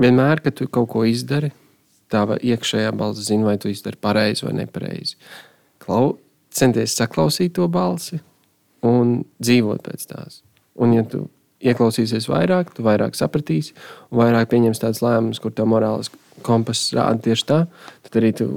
[0.00, 1.52] Vienmēr, kad tu kaut ko izdari,
[2.10, 5.16] tava iekšējā balss zina, vai tu izdari pareizi vai nepareizi.
[5.82, 6.16] Klau,
[6.54, 8.20] centies saklausīt to balsi
[8.86, 10.40] un dzīvot pēc tās.
[10.80, 11.26] Un, ja tu
[11.60, 13.74] ieklausīsies vairāk, tu vairāk sapratīsi,
[14.10, 16.10] un vairāk pieņems tādas lēmumus, kur tā morālais
[16.46, 17.60] kompass rāda tieši tā,
[18.06, 18.48] tad arī tu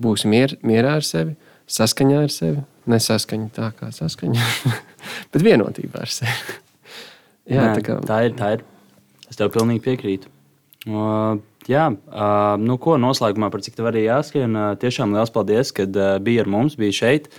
[0.00, 1.36] būsi mier, mierā ar sevi,
[1.70, 2.64] saskaņā ar sevi.
[2.90, 4.46] Nesaskaņa tā kā saskaņa,
[5.34, 6.56] bet vienotībā ar sevi.
[7.52, 7.98] Jā, Nē, tā, kā...
[8.08, 8.34] tā ir.
[8.38, 8.64] Tā ir.
[9.30, 10.30] Es tev pilnīgi piekrītu.
[10.88, 11.38] Uh,
[11.70, 11.86] jā,
[12.60, 14.04] nu ko noslēgumā par cik tev arī.
[14.10, 15.86] Uh, tiešām liels paldies, ka
[16.22, 17.30] bija ar mums, bija šeit.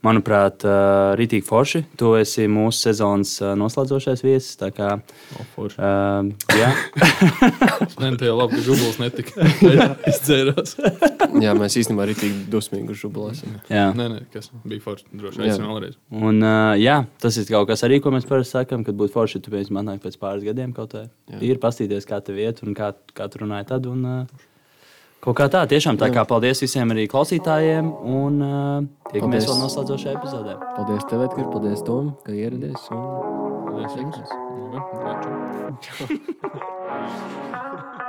[0.00, 1.82] Manuprāt, uh, rītīgi forši.
[2.00, 4.54] Tu esi mūsu sezonas uh, noslēdzošais viesis.
[4.56, 5.76] Tā kā oh, forši.
[5.76, 6.70] Uh, jā,
[8.00, 9.44] Nē, tā jau labi, ka žublis netika.
[10.08, 10.78] es dzēros.
[11.44, 13.60] jā, mēs īstenībā arī tik dusmīgi esam.
[13.68, 13.90] Jā.
[13.92, 15.10] Nē, nē, kas bija forši.
[15.20, 16.00] Droši vien vēlreiz.
[16.16, 19.36] Un, uh, jā, tas ir kaut kas arī, ko mēs parasti sakām, kad būtu forši,
[19.36, 21.10] ja tu pēc manāk pēc pāris gadiem kaut kā
[21.44, 23.92] ir pastīties, kā tev iet un kā, kā tu runāji tad.
[23.92, 24.48] Un, uh,
[25.20, 27.90] Kaut kā tā, tiešām tā kā paldies visiem arī klausītājiem.
[28.08, 28.80] Un uh,
[29.12, 30.56] tiekamies vēl noslēdzošajā epizodē.
[30.78, 32.88] Paldies tev, Edgars, paldies Tom, ka ieradies.
[32.96, 33.00] Un...
[33.68, 34.16] Paldies jums!